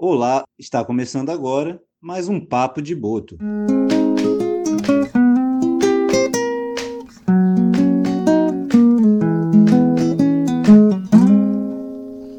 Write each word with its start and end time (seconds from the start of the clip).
Olá, 0.00 0.44
está 0.56 0.84
começando 0.84 1.28
agora 1.28 1.82
mais 2.00 2.28
um 2.28 2.38
Papo 2.38 2.80
de 2.80 2.94
Boto. 2.94 3.36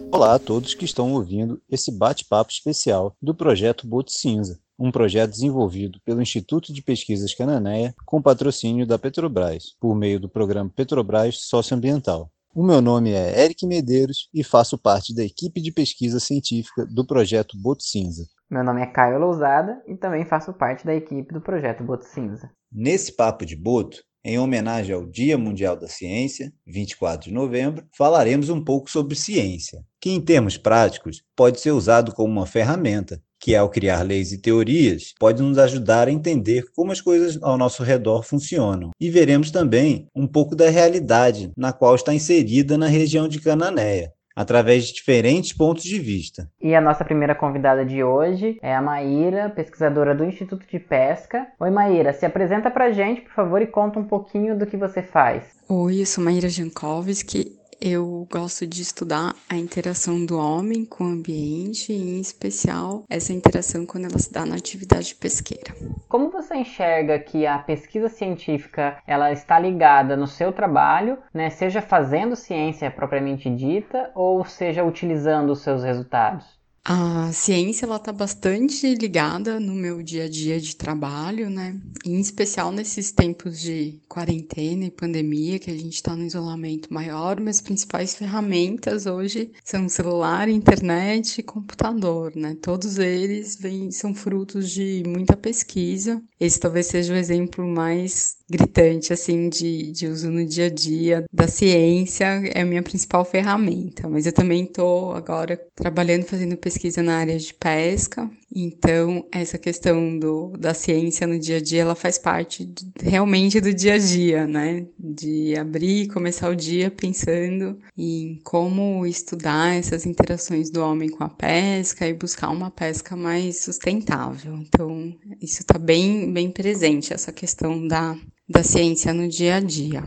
Olá 0.09 0.35
a 0.35 0.39
todos 0.39 0.73
que 0.73 0.85
estão 0.85 1.11
ouvindo 1.11 1.61
esse 1.69 1.91
bate-papo 1.91 2.49
especial 2.49 3.13
do 3.21 3.35
projeto 3.35 3.85
Boto 3.85 4.13
Cinza, 4.13 4.57
um 4.79 4.89
projeto 4.89 5.31
desenvolvido 5.31 5.99
pelo 6.05 6.21
Instituto 6.21 6.71
de 6.71 6.81
Pesquisas 6.81 7.35
Cananéia 7.35 7.94
com 8.05 8.21
patrocínio 8.21 8.87
da 8.87 8.97
Petrobras, 8.97 9.76
por 9.81 9.94
meio 9.94 10.17
do 10.17 10.29
programa 10.29 10.71
Petrobras 10.73 11.41
Socioambiental. 11.41 12.31
O 12.60 12.63
meu 12.65 12.81
nome 12.81 13.13
é 13.13 13.41
Eric 13.41 13.65
Medeiros 13.65 14.28
e 14.33 14.44
faço 14.44 14.78
parte 14.78 15.15
da 15.15 15.23
equipe 15.23 15.62
de 15.62 15.71
pesquisa 15.71 16.20
científica 16.20 16.85
do 16.85 17.07
projeto 17.07 17.57
Boto 17.57 17.84
Cinza. 17.84 18.25
Meu 18.52 18.66
nome 18.66 18.81
é 18.81 18.85
Caio 18.85 19.17
Lousada 19.17 19.81
e 19.88 19.95
também 19.95 20.25
faço 20.25 20.51
parte 20.51 20.85
da 20.85 20.93
equipe 20.93 21.34
do 21.34 21.39
projeto 21.39 21.85
Boto 21.85 22.03
Cinza. 22.03 22.51
Nesse 22.70 23.15
papo 23.15 23.45
de 23.45 23.55
Boto, 23.55 24.03
em 24.25 24.37
homenagem 24.37 24.93
ao 24.93 25.05
Dia 25.05 25.37
Mundial 25.37 25.77
da 25.77 25.87
Ciência, 25.87 26.51
24 26.67 27.29
de 27.29 27.34
novembro, 27.34 27.87
falaremos 27.98 28.49
um 28.49 28.62
pouco 28.62 28.91
sobre 28.91 29.15
ciência, 29.15 29.81
que 30.01 30.09
em 30.09 30.20
termos 30.20 30.57
práticos 30.57 31.23
pode 31.37 31.62
ser 31.62 31.71
usado 31.71 32.13
como 32.13 32.34
uma 32.34 32.45
ferramenta 32.45 33.23
que 33.39 33.55
ao 33.55 33.70
criar 33.70 34.02
leis 34.03 34.31
e 34.31 34.41
teorias 34.41 35.13
pode 35.20 35.41
nos 35.41 35.57
ajudar 35.57 36.07
a 36.07 36.11
entender 36.11 36.66
como 36.75 36.91
as 36.91 37.02
coisas 37.02 37.41
ao 37.41 37.57
nosso 37.57 37.84
redor 37.84 38.23
funcionam. 38.23 38.91
E 38.99 39.09
veremos 39.09 39.49
também 39.52 40.07
um 40.15 40.27
pouco 40.27 40.55
da 40.55 40.70
realidade 40.70 41.52
na 41.55 41.71
qual 41.71 41.95
está 41.95 42.13
inserida 42.13 42.77
na 42.77 42.88
região 42.88 43.27
de 43.27 43.39
Cananéia, 43.39 44.12
através 44.35 44.85
de 44.88 44.93
diferentes 44.93 45.53
pontos 45.53 45.84
de 45.84 45.99
vista. 45.99 46.49
E 46.62 46.73
a 46.75 46.81
nossa 46.81 47.03
primeira 47.03 47.35
convidada 47.35 47.85
de 47.85 48.03
hoje 48.03 48.57
é 48.62 48.75
a 48.75 48.81
Maíra, 48.81 49.49
pesquisadora 49.49 50.15
do 50.15 50.26
Instituto 50.26 50.65
de 50.70 50.79
Pesca. 50.79 51.48
Oi, 51.60 51.70
Maíra, 51.70 52.13
se 52.13 52.26
apresenta 52.26 52.70
pra 52.70 52.91
gente, 52.91 53.21
por 53.21 53.34
favor, 53.34 53.62
e 53.62 53.67
conta 53.67 53.99
um 53.99 54.05
pouquinho 54.05 54.57
do 54.57 54.65
que 54.65 54.77
você 54.77 55.01
faz. 55.01 55.43
Oi, 55.67 56.01
eu 56.01 56.05
sou 56.05 56.23
Maíra 56.23 56.49
Jankowski, 56.49 57.59
eu 57.82 58.27
gosto 58.30 58.68
de 58.68 58.82
estudar 58.82 59.34
a 59.49 59.55
interação 59.55 60.26
do 60.26 60.38
homem 60.38 60.84
com 60.84 61.05
o 61.05 61.08
ambiente, 61.08 61.94
em 61.94 62.20
especial 62.20 63.04
essa 63.10 63.32
interação 63.32 63.85
quando 63.85 64.06
ela 64.06 64.20
se 64.20 64.32
dá 64.32 64.46
na 64.46 64.56
atividade 64.56 65.16
pesqueira. 65.16 65.74
Como 66.08 66.30
você 66.30 66.56
enxerga 66.56 67.18
que 67.20 67.48
a 67.48 67.58
pesquisa 67.60 68.10
científica 68.10 69.02
ela 69.08 69.32
está 69.32 69.58
ligada 69.58 70.18
no 70.18 70.28
seu 70.28 70.52
trabalho, 70.52 71.18
né, 71.34 71.50
seja 71.50 71.82
fazendo 71.82 72.36
ciência 72.36 72.92
propriamente 72.92 73.50
dita 73.50 74.12
ou 74.14 74.44
seja 74.44 74.84
utilizando 74.84 75.52
os 75.52 75.62
seus 75.62 75.84
resultados? 75.84 76.59
A 76.84 77.32
ciência 77.34 77.86
ela 77.86 77.98
está 77.98 78.12
bastante 78.12 78.96
ligada 78.96 79.60
no 79.60 79.74
meu 79.74 80.02
dia 80.02 80.26
a 80.26 80.30
dia 80.30 80.60
de 80.60 80.76
trabalho, 80.76 81.50
né? 81.50 81.80
Em 82.06 82.20
especial 82.20 82.72
nesses 82.72 83.12
tempos 83.12 83.60
de 83.60 84.00
quarentena 84.08 84.86
e 84.86 84.92
pandemia, 84.92 85.60
que 85.60 85.70
a 85.70 85.78
gente 85.78 85.96
está 85.96 86.16
no 86.16 86.26
isolamento 86.26 86.92
maior, 86.92 87.40
minhas 87.40 87.62
principais 87.62 88.16
ferramentas 88.16 89.06
hoje 89.06 89.52
são 89.64 89.88
celular, 89.90 90.50
internet 90.50 91.40
e 91.40 91.44
computador, 91.44 92.34
né? 92.36 92.58
Todos 92.62 92.98
eles 92.98 93.56
vêm, 93.56 93.92
são 93.92 94.16
frutos 94.16 94.72
de 94.72 95.04
muita 95.06 95.36
pesquisa. 95.38 96.22
Esse 96.40 96.60
talvez 96.60 96.88
seja 96.88 97.14
o 97.14 97.18
exemplo 97.18 97.68
mais 97.68 98.38
gritante, 98.50 99.14
assim, 99.14 99.48
de, 99.48 99.92
de 99.92 100.08
uso 100.08 100.32
no 100.32 100.44
dia 100.44 100.66
a 100.66 100.70
dia 100.70 101.24
da 101.32 101.48
ciência, 101.48 102.26
é 102.26 102.62
a 102.62 102.66
minha 102.66 102.82
principal 102.82 103.24
ferramenta. 103.24 104.10
Mas 104.10 104.26
eu 104.26 104.34
também 104.34 104.64
estou 104.64 105.14
agora 105.14 105.62
trabalhando, 105.76 106.24
fazendo 106.24 106.58
pesquisa 106.58 106.69
na 107.02 107.17
área 107.17 107.38
de 107.38 107.53
pesca, 107.53 108.30
então, 108.53 109.28
essa 109.31 109.59
questão 109.59 110.17
do, 110.17 110.53
da 110.58 110.73
ciência 110.73 111.28
no 111.28 111.38
dia 111.38 111.58
a 111.58 111.61
dia, 111.61 111.81
ela 111.81 111.94
faz 111.94 112.17
parte 112.17 112.66
de, 112.66 112.92
realmente 113.00 113.61
do 113.61 113.72
dia 113.72 113.94
a 113.94 113.98
dia, 113.98 114.48
né? 114.48 114.88
De 114.98 115.55
abrir 115.55 116.04
e 116.04 116.08
começar 116.08 116.49
o 116.49 116.55
dia 116.55 116.89
pensando 116.89 117.77
em 117.95 118.39
como 118.44 119.05
estudar 119.05 119.76
essas 119.76 120.05
interações 120.05 120.71
do 120.71 120.82
homem 120.82 121.10
com 121.10 121.23
a 121.23 121.30
pesca 121.30 122.08
e 122.08 122.14
buscar 122.14 122.49
uma 122.49 122.71
pesca 122.71 123.15
mais 123.15 123.64
sustentável. 123.64 124.55
Então, 124.55 125.15
isso 125.39 125.61
está 125.61 125.77
bem, 125.77 126.32
bem 126.33 126.49
presente, 126.49 127.14
essa 127.14 127.32
questão 127.32 127.88
da, 127.88 128.17
da 128.47 128.63
ciência 128.63 129.13
no 129.13 129.27
dia 129.27 129.57
a 129.57 129.59
dia. 129.59 130.03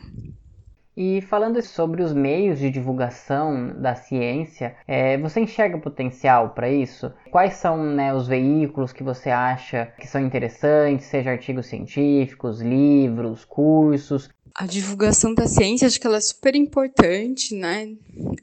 E 1.05 1.21
falando 1.21 1.61
sobre 1.61 2.01
os 2.01 2.13
meios 2.13 2.61
de 2.61 2.71
divulgação 2.71 3.75
da 3.77 3.97
ciência, 3.97 4.77
é, 4.87 5.19
você 5.19 5.41
enxerga 5.41 5.77
potencial 5.77 6.51
para 6.51 6.71
isso? 6.71 7.13
Quais 7.29 7.55
são 7.55 7.77
né, 7.83 8.15
os 8.15 8.29
veículos 8.29 8.93
que 8.93 9.03
você 9.03 9.29
acha 9.29 9.93
que 9.99 10.07
são 10.07 10.25
interessantes, 10.25 11.07
seja 11.07 11.33
artigos 11.33 11.67
científicos, 11.67 12.61
livros, 12.61 13.45
cursos? 13.45 14.31
A 14.55 14.65
divulgação 14.65 15.35
da 15.35 15.49
ciência, 15.49 15.89
acho 15.89 16.01
que 16.01 16.07
ela 16.07 16.19
é 16.19 16.21
super 16.21 16.55
importante, 16.55 17.53
né? 17.53 17.97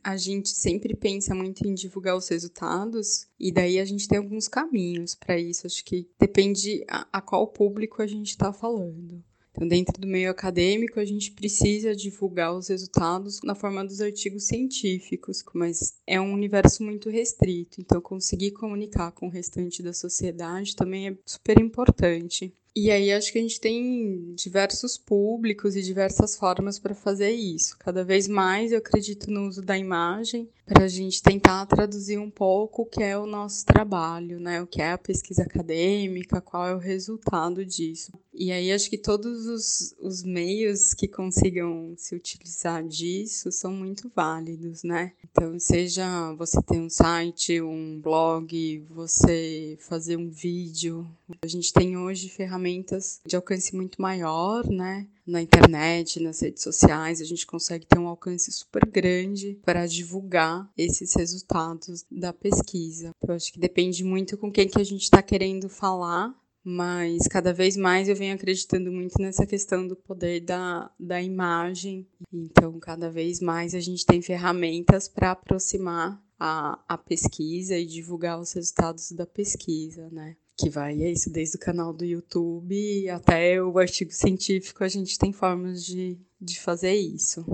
A 0.04 0.18
gente 0.18 0.50
sempre 0.50 0.94
pensa 0.98 1.34
muito 1.34 1.66
em 1.66 1.74
divulgar 1.74 2.18
os 2.18 2.28
resultados, 2.28 3.26
e 3.40 3.54
daí 3.54 3.80
a 3.80 3.86
gente 3.86 4.06
tem 4.06 4.18
alguns 4.18 4.50
caminhos 4.50 5.16
para 5.16 5.40
isso. 5.40 5.66
Acho 5.66 5.86
que 5.86 6.10
depende 6.20 6.84
a, 6.90 7.08
a 7.14 7.22
qual 7.22 7.48
público 7.48 8.02
a 8.02 8.08
gente 8.08 8.32
está 8.32 8.52
falando. 8.52 9.24
Então, 9.60 9.68
dentro 9.68 10.00
do 10.00 10.08
meio 10.08 10.32
acadêmico, 10.32 11.02
a 11.02 11.06
gente 11.06 11.34
precisa 11.34 11.94
divulgar 11.94 12.56
os 12.56 12.70
resultados 12.70 13.42
na 13.44 13.54
forma 13.54 13.84
dos 13.84 14.00
artigos 14.00 14.46
científicos, 14.46 15.44
mas 15.54 15.96
é 16.08 16.20
um 16.20 16.32
universo 16.32 16.82
muito 16.82 17.10
restrito. 17.10 17.82
Então, 17.82 18.00
conseguir 18.00 18.52
comunicar 18.52 19.12
com 19.12 19.28
o 19.28 19.30
restante 19.30 19.84
da 19.84 19.92
sociedade 19.92 20.78
também 20.78 21.10
é 21.10 21.18
super 21.26 21.60
importante. 21.60 22.56
E 22.74 22.92
aí 22.92 23.12
acho 23.12 23.34
que 23.34 23.40
a 23.40 23.42
gente 23.42 23.60
tem 23.60 24.34
diversos 24.36 24.98
públicos 24.98 25.76
e 25.76 25.82
diversas 25.82 26.38
formas 26.38 26.80
para 26.80 26.96
fazer 26.96 27.32
isso. 27.32 27.76
Cada 27.78 28.06
vez 28.06 28.28
mais 28.28 28.72
eu 28.72 28.78
acredito 28.78 29.30
no 29.30 29.48
uso 29.48 29.62
da 29.62 29.78
imagem 29.78 30.48
para 30.66 30.86
a 30.86 30.88
gente 30.88 31.22
tentar 31.22 31.66
traduzir 31.66 32.20
um 32.20 32.30
pouco 32.30 32.84
o 32.84 32.86
que 32.86 33.04
é 33.04 33.18
o 33.18 33.26
nosso 33.26 33.66
trabalho, 33.66 34.40
né? 34.40 34.62
O 34.62 34.68
que 34.68 34.82
é 34.82 34.92
a 34.92 34.98
pesquisa 34.98 35.44
acadêmica, 35.44 36.40
qual 36.40 36.68
é 36.68 36.74
o 36.74 36.80
resultado 36.80 37.66
disso. 37.66 38.14
E 38.40 38.54
aí 38.54 38.72
acho 38.72 38.90
que 38.90 38.98
todos 38.98 39.48
os, 39.48 39.94
os 40.00 40.24
meios 40.24 40.94
que 40.94 41.10
consigam 41.10 41.94
se 41.98 42.16
utilizar 42.16 42.82
disso 42.88 43.52
são 43.52 43.74
muito 43.74 44.10
válidos, 44.16 44.82
né? 44.82 45.12
Então, 45.30 45.60
seja 45.60 46.34
você 46.36 46.62
ter 46.62 46.80
um 46.80 46.90
site, 46.90 47.62
um 47.62 48.00
blog, 48.00 48.86
você 48.90 49.78
fazer 49.82 50.16
um 50.16 50.30
vídeo. 50.30 51.06
A 51.42 51.48
gente 51.48 51.74
tem 51.74 51.98
hoje 51.98 52.30
ferramentas 52.30 53.20
de 53.26 53.36
alcance 53.36 53.76
muito 53.76 54.02
maior, 54.02 54.66
né? 54.66 55.06
na 55.28 55.42
internet, 55.44 56.20
nas 56.20 56.42
redes 56.42 56.64
sociais, 56.64 57.22
a 57.22 57.24
gente 57.24 57.46
consegue 57.46 57.86
ter 57.86 58.00
um 58.00 58.08
alcance 58.08 58.52
super 58.52 58.84
grande 58.84 59.60
para 59.64 59.86
divulgar 59.86 60.68
esses 60.76 61.14
resultados 61.14 62.04
da 62.10 62.34
pesquisa. 62.34 63.12
Eu 63.22 63.36
acho 63.36 63.54
que 63.54 63.60
depende 63.60 64.04
muito 64.04 64.36
com 64.38 64.52
quem 64.52 64.68
que 64.68 64.82
a 64.82 64.84
gente 64.84 65.04
está 65.04 65.22
querendo 65.22 65.70
falar 65.70 66.34
mas 66.64 67.28
cada 67.28 67.54
vez 67.54 67.78
mais 67.78 68.10
eu 68.10 68.16
venho 68.16 68.36
acreditando 68.36 68.92
muito 68.92 69.16
nessa 69.20 69.46
questão 69.46 69.88
do 69.88 69.96
poder 69.96 70.42
da, 70.42 70.92
da 71.00 71.22
imagem. 71.22 72.08
Então, 72.32 72.80
cada 72.80 73.10
vez 73.10 73.40
mais 73.40 73.74
a 73.74 73.80
gente 73.80 74.06
tem 74.06 74.22
ferramentas 74.22 75.08
para 75.08 75.32
aproximar 75.32 76.22
a, 76.40 76.80
a 76.88 76.98
pesquisa 76.98 77.78
e 77.78 77.86
divulgar 77.86 78.40
os 78.40 78.54
resultados 78.54 79.12
da 79.12 79.26
pesquisa, 79.26 80.10
né? 80.12 80.36
Que 80.58 80.70
vai, 80.70 81.02
é 81.02 81.12
isso, 81.12 81.32
desde 81.32 81.56
o 81.56 81.60
canal 81.60 81.94
do 81.94 82.04
YouTube 82.04 83.10
até 83.10 83.62
o 83.64 83.78
artigo 83.78 84.12
científico, 84.12 84.84
a 84.84 84.88
gente 84.88 85.18
tem 85.18 85.32
formas 85.32 85.86
de, 85.86 86.18
de 86.40 86.60
fazer 86.60 86.94
isso. 86.94 87.46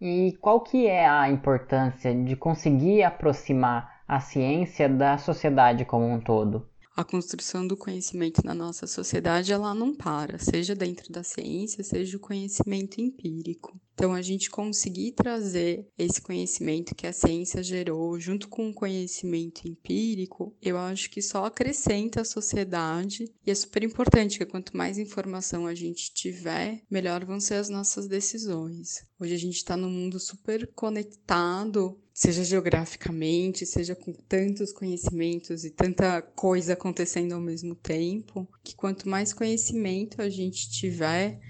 E 0.00 0.36
qual 0.40 0.60
que 0.60 0.86
é 0.86 1.08
a 1.08 1.30
importância 1.30 2.14
de 2.14 2.36
conseguir 2.36 3.02
aproximar 3.02 4.02
a 4.06 4.20
ciência 4.20 4.88
da 4.88 5.18
sociedade 5.18 5.84
como 5.84 6.06
um 6.06 6.20
todo? 6.20 6.68
A 6.96 7.02
construção 7.02 7.66
do 7.66 7.76
conhecimento 7.76 8.40
na 8.44 8.54
nossa 8.54 8.86
sociedade 8.86 9.52
ela 9.52 9.74
não 9.74 9.94
para, 9.94 10.38
seja 10.38 10.74
dentro 10.74 11.12
da 11.12 11.24
ciência, 11.24 11.82
seja 11.82 12.16
o 12.16 12.20
conhecimento 12.20 13.00
empírico. 13.00 13.80
Então, 13.94 14.12
a 14.12 14.22
gente 14.22 14.50
conseguir 14.50 15.12
trazer 15.12 15.88
esse 15.96 16.20
conhecimento 16.20 16.94
que 16.94 17.06
a 17.06 17.12
ciência 17.12 17.62
gerou 17.62 18.18
junto 18.18 18.48
com 18.48 18.68
o 18.68 18.74
conhecimento 18.74 19.68
empírico, 19.68 20.54
eu 20.60 20.76
acho 20.76 21.08
que 21.10 21.22
só 21.22 21.44
acrescenta 21.44 22.20
a 22.20 22.24
sociedade 22.24 23.24
e 23.46 23.50
é 23.50 23.54
super 23.54 23.84
importante 23.84 24.38
que 24.38 24.46
quanto 24.46 24.76
mais 24.76 24.98
informação 24.98 25.66
a 25.66 25.74
gente 25.74 26.12
tiver, 26.12 26.82
melhor 26.90 27.24
vão 27.24 27.38
ser 27.38 27.54
as 27.54 27.68
nossas 27.68 28.08
decisões. 28.08 29.04
Hoje 29.18 29.34
a 29.34 29.38
gente 29.38 29.56
está 29.56 29.76
num 29.76 29.90
mundo 29.90 30.18
super 30.18 30.66
conectado, 30.74 31.96
seja 32.14 32.44
geograficamente, 32.44 33.66
seja 33.66 33.96
com 33.96 34.12
tantos 34.12 34.72
conhecimentos 34.72 35.64
e 35.64 35.70
tanta 35.70 36.22
coisa 36.22 36.74
acontecendo 36.74 37.32
ao 37.32 37.40
mesmo 37.40 37.74
tempo, 37.74 38.48
que 38.62 38.76
quanto 38.76 39.08
mais 39.08 39.32
conhecimento 39.32 40.22
a 40.22 40.30
gente 40.30 40.70
tiver, 40.70 41.40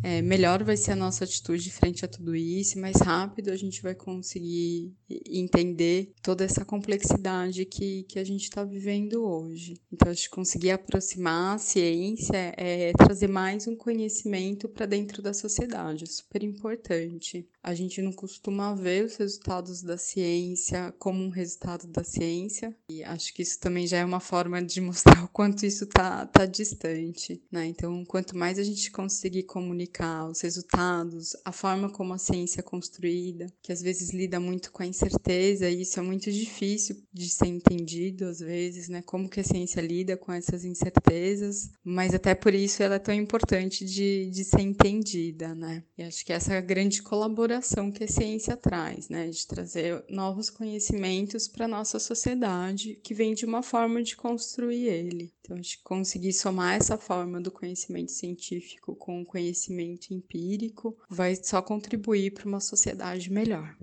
é, 0.00 0.22
melhor 0.22 0.62
vai 0.62 0.76
ser 0.76 0.92
a 0.92 0.96
nossa 0.96 1.24
atitude 1.24 1.70
frente 1.70 2.04
a 2.04 2.08
tudo 2.08 2.36
isso, 2.36 2.78
mais 2.78 2.96
rápido 3.00 3.50
a 3.50 3.56
gente 3.56 3.82
vai 3.82 3.96
conseguir 3.96 4.94
entender 5.28 6.12
toda 6.22 6.44
essa 6.44 6.64
complexidade 6.64 7.64
que, 7.64 8.04
que 8.04 8.18
a 8.18 8.24
gente 8.24 8.44
está 8.44 8.64
vivendo 8.64 9.24
hoje. 9.24 9.74
Então, 9.92 10.10
acho 10.10 10.24
que 10.24 10.30
conseguir 10.30 10.70
aproximar 10.70 11.56
a 11.56 11.58
ciência 11.58 12.54
é 12.56 12.92
trazer 12.92 13.28
mais 13.28 13.66
um 13.66 13.76
conhecimento 13.76 14.68
para 14.68 14.86
dentro 14.86 15.20
da 15.20 15.34
sociedade, 15.34 16.04
é 16.04 16.06
super 16.06 16.44
importante. 16.44 17.48
A 17.62 17.74
gente 17.74 18.02
não 18.02 18.10
costuma 18.10 18.74
ver 18.74 19.04
os 19.04 19.14
resultados 19.14 19.82
da 19.82 19.96
ciência 19.96 20.92
como 20.98 21.22
um 21.22 21.28
resultado 21.28 21.86
da 21.86 22.02
ciência, 22.02 22.76
e 22.90 23.04
acho 23.04 23.32
que 23.32 23.42
isso 23.42 23.60
também 23.60 23.86
já 23.86 23.98
é 23.98 24.04
uma 24.04 24.18
forma 24.18 24.60
de 24.60 24.80
mostrar 24.80 25.22
o 25.24 25.28
quanto 25.28 25.64
isso 25.64 25.84
está 25.84 26.26
tá 26.26 26.44
distante, 26.44 27.40
né? 27.52 27.66
Então, 27.66 28.04
quanto 28.04 28.36
mais 28.36 28.58
a 28.58 28.64
gente 28.64 28.90
conseguir 28.90 29.44
comunicar 29.44 30.28
os 30.28 30.40
resultados, 30.40 31.36
a 31.44 31.52
forma 31.52 31.88
como 31.88 32.12
a 32.12 32.18
ciência 32.18 32.60
é 32.60 32.64
construída, 32.64 33.46
que 33.62 33.70
às 33.70 33.80
vezes 33.80 34.10
lida 34.10 34.40
muito 34.40 34.72
com 34.72 34.82
a 34.82 34.86
incerteza, 34.86 35.70
e 35.70 35.82
isso 35.82 36.00
é 36.00 36.02
muito 36.02 36.32
difícil 36.32 37.00
de 37.12 37.28
ser 37.28 37.46
entendido 37.46 38.24
às 38.24 38.40
vezes, 38.40 38.88
né? 38.88 39.02
Como 39.02 39.28
que 39.28 39.38
a 39.38 39.44
ciência 39.44 39.80
lida 39.80 40.16
com 40.16 40.32
essas 40.32 40.64
incertezas, 40.64 41.70
mas 41.84 42.12
até 42.12 42.34
por 42.34 42.54
isso 42.54 42.82
ela 42.82 42.96
é 42.96 42.98
tão 42.98 43.14
importante 43.14 43.84
de, 43.84 44.28
de 44.30 44.42
ser 44.42 44.62
entendida, 44.62 45.54
né? 45.54 45.84
E 45.96 46.02
acho 46.02 46.24
que 46.26 46.32
essa 46.32 46.54
é 46.54 46.60
grande 46.60 47.00
colaboração 47.02 47.51
colaboração 47.52 47.92
que 47.92 48.04
a 48.04 48.08
ciência 48.08 48.56
traz, 48.56 49.08
né, 49.08 49.28
de 49.28 49.46
trazer 49.46 50.02
novos 50.08 50.48
conhecimentos 50.48 51.46
para 51.46 51.66
a 51.66 51.68
nossa 51.68 51.98
sociedade, 51.98 52.98
que 53.02 53.12
vem 53.12 53.34
de 53.34 53.44
uma 53.44 53.62
forma 53.62 54.02
de 54.02 54.16
construir 54.16 54.86
ele. 54.86 55.32
Então, 55.40 55.58
acho 55.58 55.76
que 55.76 55.84
conseguir 55.84 56.32
somar 56.32 56.76
essa 56.76 56.96
forma 56.96 57.40
do 57.40 57.50
conhecimento 57.50 58.10
científico 58.10 58.96
com 58.96 59.20
o 59.20 59.26
conhecimento 59.26 60.14
empírico 60.14 60.96
vai 61.10 61.36
só 61.36 61.60
contribuir 61.60 62.32
para 62.32 62.48
uma 62.48 62.60
sociedade 62.60 63.30
melhor. 63.30 63.76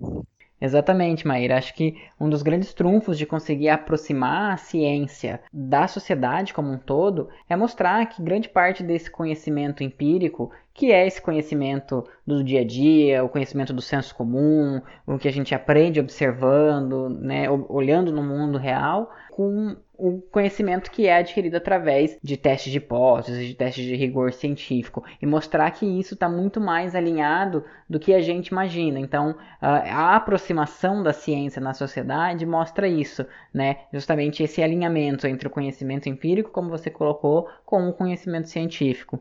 Exatamente, 0.60 1.26
Maíra. 1.26 1.56
Acho 1.56 1.74
que 1.74 1.96
um 2.20 2.28
dos 2.28 2.42
grandes 2.42 2.74
trunfos 2.74 3.16
de 3.16 3.24
conseguir 3.24 3.70
aproximar 3.70 4.52
a 4.52 4.56
ciência 4.58 5.40
da 5.50 5.88
sociedade 5.88 6.52
como 6.52 6.70
um 6.70 6.78
todo 6.78 7.30
é 7.48 7.56
mostrar 7.56 8.04
que 8.06 8.22
grande 8.22 8.48
parte 8.48 8.82
desse 8.82 9.10
conhecimento 9.10 9.82
empírico, 9.82 10.50
que 10.74 10.92
é 10.92 11.06
esse 11.06 11.20
conhecimento 11.20 12.06
do 12.26 12.44
dia 12.44 12.60
a 12.60 12.64
dia, 12.64 13.24
o 13.24 13.28
conhecimento 13.28 13.72
do 13.72 13.80
senso 13.80 14.14
comum, 14.14 14.82
o 15.06 15.18
que 15.18 15.28
a 15.28 15.32
gente 15.32 15.54
aprende 15.54 15.98
observando, 15.98 17.08
né, 17.08 17.48
olhando 17.50 18.12
no 18.12 18.22
mundo 18.22 18.58
real, 18.58 19.10
com 19.30 19.76
o 20.00 20.22
conhecimento 20.30 20.90
que 20.90 21.06
é 21.06 21.16
adquirido 21.16 21.56
através 21.56 22.18
de 22.22 22.36
testes 22.36 22.72
de 22.72 22.78
hipóteses, 22.78 23.46
de 23.46 23.54
testes 23.54 23.84
de 23.84 23.94
rigor 23.94 24.32
científico, 24.32 25.04
e 25.20 25.26
mostrar 25.26 25.70
que 25.70 25.84
isso 25.84 26.14
está 26.14 26.28
muito 26.28 26.60
mais 26.60 26.94
alinhado 26.94 27.64
do 27.88 28.00
que 28.00 28.14
a 28.14 28.20
gente 28.22 28.48
imagina. 28.48 28.98
Então, 28.98 29.36
a 29.60 30.16
aproximação 30.16 31.02
da 31.02 31.12
ciência 31.12 31.60
na 31.60 31.74
sociedade 31.74 32.46
mostra 32.46 32.88
isso, 32.88 33.26
né? 33.52 33.80
Justamente 33.92 34.42
esse 34.42 34.62
alinhamento 34.62 35.26
entre 35.26 35.48
o 35.48 35.50
conhecimento 35.50 36.08
empírico, 36.08 36.50
como 36.50 36.70
você 36.70 36.90
colocou, 36.90 37.48
com 37.64 37.88
o 37.88 37.92
conhecimento 37.92 38.48
científico. 38.48 39.20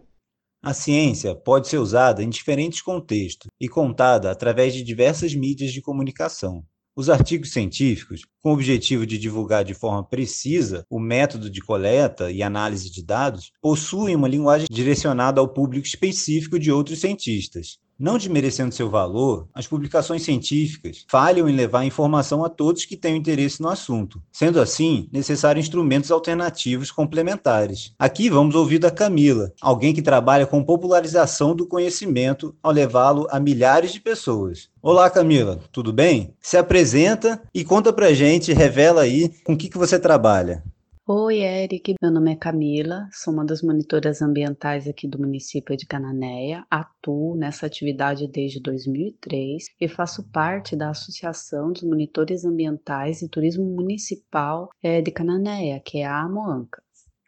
A 0.61 0.73
ciência 0.73 1.33
pode 1.33 1.69
ser 1.69 1.77
usada 1.77 2.21
em 2.21 2.29
diferentes 2.29 2.81
contextos 2.81 3.47
e 3.59 3.69
contada 3.69 4.29
através 4.29 4.73
de 4.73 4.83
diversas 4.83 5.33
mídias 5.33 5.71
de 5.71 5.81
comunicação. 5.81 6.63
Os 7.00 7.10
artigos 7.10 7.54
científicos, 7.54 8.25
com 8.44 8.50
o 8.50 8.54
objetivo 8.54 9.06
de 9.06 9.18
divulgar 9.18 9.63
de 9.63 9.74
forma 9.74 10.04
precisa 10.04 10.86
o 10.90 11.00
método 11.00 11.50
de 11.50 11.62
coleta 11.62 12.30
e 12.30 12.44
análise 12.44 12.92
de 12.92 13.01
dados, 13.01 13.54
possuem 13.62 14.18
uma 14.18 14.28
linguagem 14.28 14.68
direcionada 14.69 15.40
ao 15.40 15.48
público 15.48 15.88
específico 15.88 16.60
de 16.60 16.69
outros 16.69 17.00
cientistas. 17.00 17.80
Não 18.00 18.18
desmerecendo 18.18 18.74
seu 18.74 18.90
valor, 18.90 19.50
as 19.54 19.68
publicações 19.68 20.24
científicas 20.24 21.04
falham 21.10 21.50
em 21.50 21.56
levar 21.56 21.84
informação 21.84 22.46
a 22.46 22.50
todos 22.50 22.86
que 22.86 22.96
tenham 22.96 23.18
interesse 23.18 23.62
no 23.62 23.68
assunto. 23.68 24.22
Sendo 24.31 24.62
assim, 24.62 25.10
necessário 25.12 25.60
instrumentos 25.60 26.10
alternativos 26.10 26.92
complementares. 26.92 27.94
Aqui 28.00 28.30
vamos 28.30 28.56
ouvir 28.56 28.80
da 28.80 28.90
Camila, 28.90 29.51
alguém 29.60 29.94
que 29.94 30.01
trabalha 30.01 30.48
com 30.48 30.63
popularização 30.63 31.54
do 31.54 31.68
conhecimento 31.68 32.56
ao 32.63 32.72
levá-lo 32.72 33.28
a 33.31 33.38
milhares 33.38 33.92
de 33.92 34.00
pessoas. 34.00 34.69
Olá, 34.81 35.10
Camila, 35.10 35.60
tudo 35.69 35.92
bem? 35.92 36.34
Se 36.40 36.56
apresenta 36.56 37.42
e 37.54 37.66
conta 37.66 37.92
pra 37.92 38.13
gente, 38.13 38.54
revela 38.54 39.01
aí 39.01 39.28
com 39.44 39.51
o 39.51 39.57
que, 39.57 39.68
que 39.68 39.78
você 39.78 40.00
trabalha. 40.00 40.63
Oi, 41.11 41.39
Eric. 41.39 41.95
Meu 42.00 42.11
nome 42.11 42.33
é 42.33 42.35
Camila, 42.35 43.09
sou 43.11 43.33
uma 43.33 43.44
das 43.44 43.63
monitoras 43.63 44.21
ambientais 44.21 44.88
aqui 44.88 45.07
do 45.07 45.17
município 45.17 45.75
de 45.75 45.88
Cananéia. 45.88 46.63
Atuo 46.69 47.35
nessa 47.35 47.65
atividade 47.65 48.27
desde 48.27 48.59
2003 48.59 49.69
e 49.81 49.88
faço 49.88 50.21
parte 50.29 50.75
da 50.75 50.91
Associação 50.91 51.71
dos 51.71 51.81
Monitores 51.81 52.45
Ambientais 52.45 53.23
e 53.23 53.27
Turismo 53.27 53.65
Municipal 53.65 54.69
eh, 54.83 55.01
de 55.01 55.09
Cananéia, 55.09 55.81
que 55.83 55.97
é 55.97 56.06
a 56.06 56.21
AMOANCA. 56.21 56.79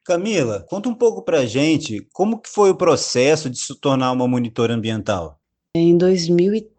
Camila, 0.06 0.64
conta 0.70 0.88
um 0.88 0.94
pouco 0.94 1.24
pra 1.24 1.48
gente 1.48 2.08
como 2.14 2.40
que 2.40 2.50
foi 2.50 2.70
o 2.70 2.78
processo 2.78 3.50
de 3.50 3.58
se 3.58 3.74
tornar 3.80 4.12
uma 4.12 4.28
monitora 4.28 4.76
ambiental. 4.76 5.40
Em 5.74 5.98
2003, 5.98 6.71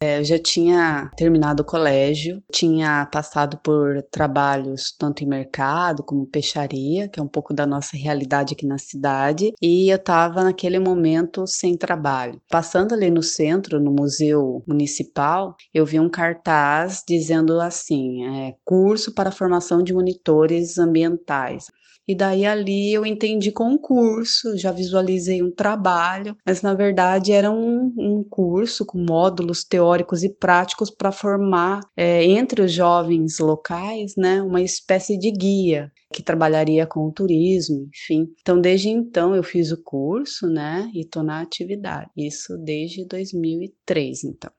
é, 0.00 0.18
eu 0.18 0.24
já 0.24 0.38
tinha 0.38 1.10
terminado 1.16 1.62
o 1.62 1.66
colégio, 1.66 2.42
tinha 2.52 3.06
passado 3.06 3.58
por 3.58 4.02
trabalhos 4.10 4.92
tanto 4.98 5.22
em 5.22 5.26
mercado 5.26 6.02
como 6.02 6.26
peixaria, 6.26 7.08
que 7.08 7.20
é 7.20 7.22
um 7.22 7.28
pouco 7.28 7.54
da 7.54 7.66
nossa 7.66 7.96
realidade 7.96 8.54
aqui 8.54 8.66
na 8.66 8.78
cidade, 8.78 9.52
e 9.62 9.88
eu 9.88 9.96
estava 9.96 10.42
naquele 10.42 10.78
momento 10.78 11.46
sem 11.46 11.76
trabalho. 11.76 12.40
Passando 12.50 12.92
ali 12.92 13.10
no 13.10 13.22
centro, 13.22 13.80
no 13.80 13.92
Museu 13.92 14.62
Municipal, 14.66 15.56
eu 15.72 15.86
vi 15.86 16.00
um 16.00 16.08
cartaz 16.08 17.02
dizendo 17.06 17.60
assim: 17.60 18.24
é, 18.26 18.54
curso 18.64 19.14
para 19.14 19.30
formação 19.30 19.82
de 19.82 19.92
monitores 19.92 20.78
ambientais. 20.78 21.66
E 22.06 22.14
daí 22.14 22.44
ali 22.44 22.92
eu 22.92 23.06
entendi 23.06 23.50
concurso, 23.50 24.56
já 24.58 24.70
visualizei 24.70 25.42
um 25.42 25.50
trabalho, 25.50 26.36
mas 26.46 26.60
na 26.60 26.74
verdade 26.74 27.32
era 27.32 27.50
um, 27.50 27.94
um 27.96 28.22
curso 28.22 28.84
com 28.84 28.98
módulos 29.04 29.64
teóricos 29.64 30.22
e 30.22 30.28
práticos 30.28 30.90
para 30.90 31.12
formar 31.12 31.80
é, 31.96 32.24
entre 32.24 32.62
os 32.62 32.72
jovens 32.72 33.38
locais, 33.38 34.14
né, 34.16 34.42
uma 34.42 34.62
espécie 34.62 35.18
de 35.18 35.30
guia 35.30 35.92
que 36.12 36.22
trabalharia 36.22 36.86
com 36.86 37.06
o 37.06 37.12
turismo, 37.12 37.88
enfim. 37.92 38.28
Então, 38.40 38.60
desde 38.60 38.88
então 38.88 39.34
eu 39.34 39.42
fiz 39.42 39.72
o 39.72 39.82
curso, 39.82 40.48
né, 40.48 40.90
e 40.94 41.00
estou 41.00 41.22
na 41.22 41.40
atividade. 41.40 42.10
Isso 42.16 42.56
desde 42.56 43.04
2003, 43.04 44.24
então. 44.24 44.50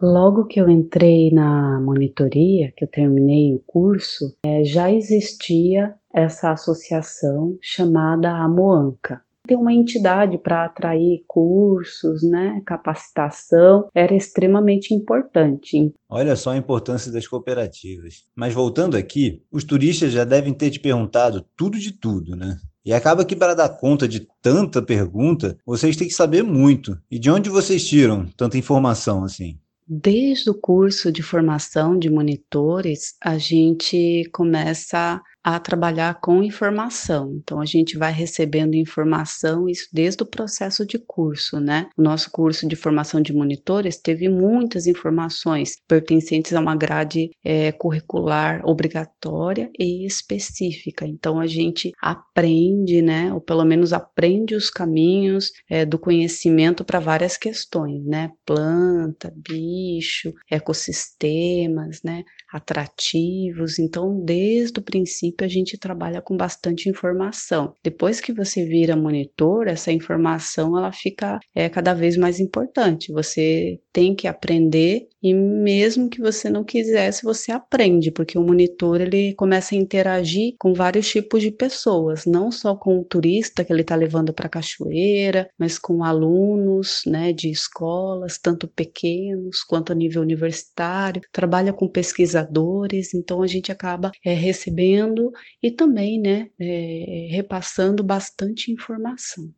Logo 0.00 0.44
que 0.46 0.60
eu 0.60 0.68
entrei 0.68 1.30
na 1.30 1.80
monitoria, 1.80 2.72
que 2.76 2.84
eu 2.84 2.88
terminei 2.88 3.54
o 3.54 3.62
curso, 3.64 4.36
é, 4.44 4.64
já 4.64 4.92
existia 4.92 5.94
essa 6.12 6.50
associação 6.50 7.56
chamada 7.62 8.30
Amoanca. 8.30 9.23
Tem 9.46 9.56
uma 9.56 9.72
entidade 9.72 10.38
para 10.38 10.64
atrair 10.64 11.22
cursos, 11.26 12.22
né, 12.22 12.62
capacitação, 12.64 13.88
era 13.94 14.14
extremamente 14.14 14.94
importante. 14.94 15.92
Olha 16.08 16.34
só 16.34 16.50
a 16.50 16.56
importância 16.56 17.12
das 17.12 17.26
cooperativas. 17.26 18.24
Mas 18.34 18.54
voltando 18.54 18.96
aqui, 18.96 19.42
os 19.52 19.62
turistas 19.62 20.12
já 20.12 20.24
devem 20.24 20.54
ter 20.54 20.70
te 20.70 20.80
perguntado 20.80 21.44
tudo 21.56 21.78
de 21.78 21.92
tudo, 21.92 22.34
né? 22.34 22.56
E 22.84 22.92
acaba 22.92 23.24
que 23.24 23.36
para 23.36 23.54
dar 23.54 23.68
conta 23.70 24.06
de 24.06 24.26
tanta 24.42 24.82
pergunta, 24.82 25.56
vocês 25.64 25.96
têm 25.96 26.08
que 26.08 26.14
saber 26.14 26.42
muito. 26.42 26.98
E 27.10 27.18
de 27.18 27.30
onde 27.30 27.48
vocês 27.48 27.86
tiram 27.86 28.26
tanta 28.36 28.58
informação 28.58 29.24
assim? 29.24 29.58
Desde 29.86 30.48
o 30.48 30.54
curso 30.54 31.12
de 31.12 31.22
formação 31.22 31.98
de 31.98 32.08
monitores, 32.08 33.14
a 33.22 33.36
gente 33.36 34.24
começa 34.32 35.20
a 35.44 35.60
trabalhar 35.60 36.14
com 36.22 36.42
informação. 36.42 37.34
Então, 37.36 37.60
a 37.60 37.66
gente 37.66 37.98
vai 37.98 38.10
recebendo 38.10 38.74
informação, 38.74 39.68
isso 39.68 39.86
desde 39.92 40.22
o 40.22 40.26
processo 40.26 40.86
de 40.86 40.98
curso, 40.98 41.60
né? 41.60 41.86
O 41.98 42.02
nosso 42.02 42.30
curso 42.30 42.66
de 42.66 42.74
formação 42.74 43.20
de 43.20 43.34
monitores 43.34 43.98
teve 43.98 44.26
muitas 44.26 44.86
informações 44.86 45.76
pertencentes 45.86 46.54
a 46.54 46.60
uma 46.60 46.74
grade 46.74 47.30
é, 47.44 47.70
curricular 47.72 48.62
obrigatória 48.64 49.70
e 49.78 50.06
específica. 50.06 51.06
Então, 51.06 51.38
a 51.38 51.46
gente 51.46 51.92
aprende, 52.00 53.02
né? 53.02 53.30
Ou 53.34 53.40
pelo 53.40 53.66
menos 53.66 53.92
aprende 53.92 54.54
os 54.54 54.70
caminhos 54.70 55.52
é, 55.68 55.84
do 55.84 55.98
conhecimento 55.98 56.84
para 56.86 57.00
várias 57.00 57.36
questões, 57.36 58.02
né? 58.06 58.30
Planta, 58.46 59.30
bicho, 59.36 60.32
ecossistemas, 60.50 62.00
né? 62.02 62.24
Atrativos. 62.50 63.78
Então, 63.78 64.24
desde 64.24 64.80
o 64.80 64.82
princípio, 64.82 65.33
princípio, 65.34 65.44
a 65.44 65.48
gente 65.48 65.78
trabalha 65.78 66.22
com 66.22 66.36
bastante 66.36 66.88
informação. 66.88 67.74
Depois 67.82 68.20
que 68.20 68.32
você 68.32 68.64
vira 68.64 68.96
monitor, 68.96 69.68
essa 69.68 69.92
informação 69.92 70.78
ela 70.78 70.92
fica 70.92 71.38
é, 71.54 71.68
cada 71.68 71.92
vez 71.92 72.16
mais 72.16 72.40
importante. 72.40 73.12
Você 73.12 73.80
tem 73.92 74.14
que 74.14 74.26
aprender 74.26 75.08
e 75.22 75.32
mesmo 75.32 76.10
que 76.10 76.20
você 76.20 76.50
não 76.50 76.62
quisesse, 76.62 77.22
você 77.22 77.50
aprende, 77.50 78.10
porque 78.10 78.36
o 78.36 78.42
monitor 78.42 79.00
ele 79.00 79.32
começa 79.34 79.74
a 79.74 79.78
interagir 79.78 80.54
com 80.58 80.74
vários 80.74 81.08
tipos 81.08 81.40
de 81.40 81.50
pessoas, 81.50 82.26
não 82.26 82.52
só 82.52 82.76
com 82.76 82.98
o 82.98 83.04
turista 83.04 83.64
que 83.64 83.72
ele 83.72 83.80
está 83.80 83.94
levando 83.94 84.34
para 84.34 84.46
a 84.46 84.50
cachoeira, 84.50 85.48
mas 85.58 85.78
com 85.78 86.04
alunos, 86.04 87.04
né, 87.06 87.32
de 87.32 87.50
escolas, 87.50 88.36
tanto 88.36 88.68
pequenos 88.68 89.62
quanto 89.62 89.92
a 89.92 89.94
nível 89.94 90.20
universitário, 90.20 91.22
trabalha 91.32 91.72
com 91.72 91.88
pesquisadores, 91.88 93.14
então 93.14 93.42
a 93.42 93.46
gente 93.46 93.72
acaba 93.72 94.10
é, 94.22 94.34
recebendo 94.34 95.23
e 95.62 95.70
também, 95.70 96.20
né, 96.20 96.50
é, 96.58 97.28
repassando 97.30 98.02
bastante 98.02 98.72
informação. 98.72 99.52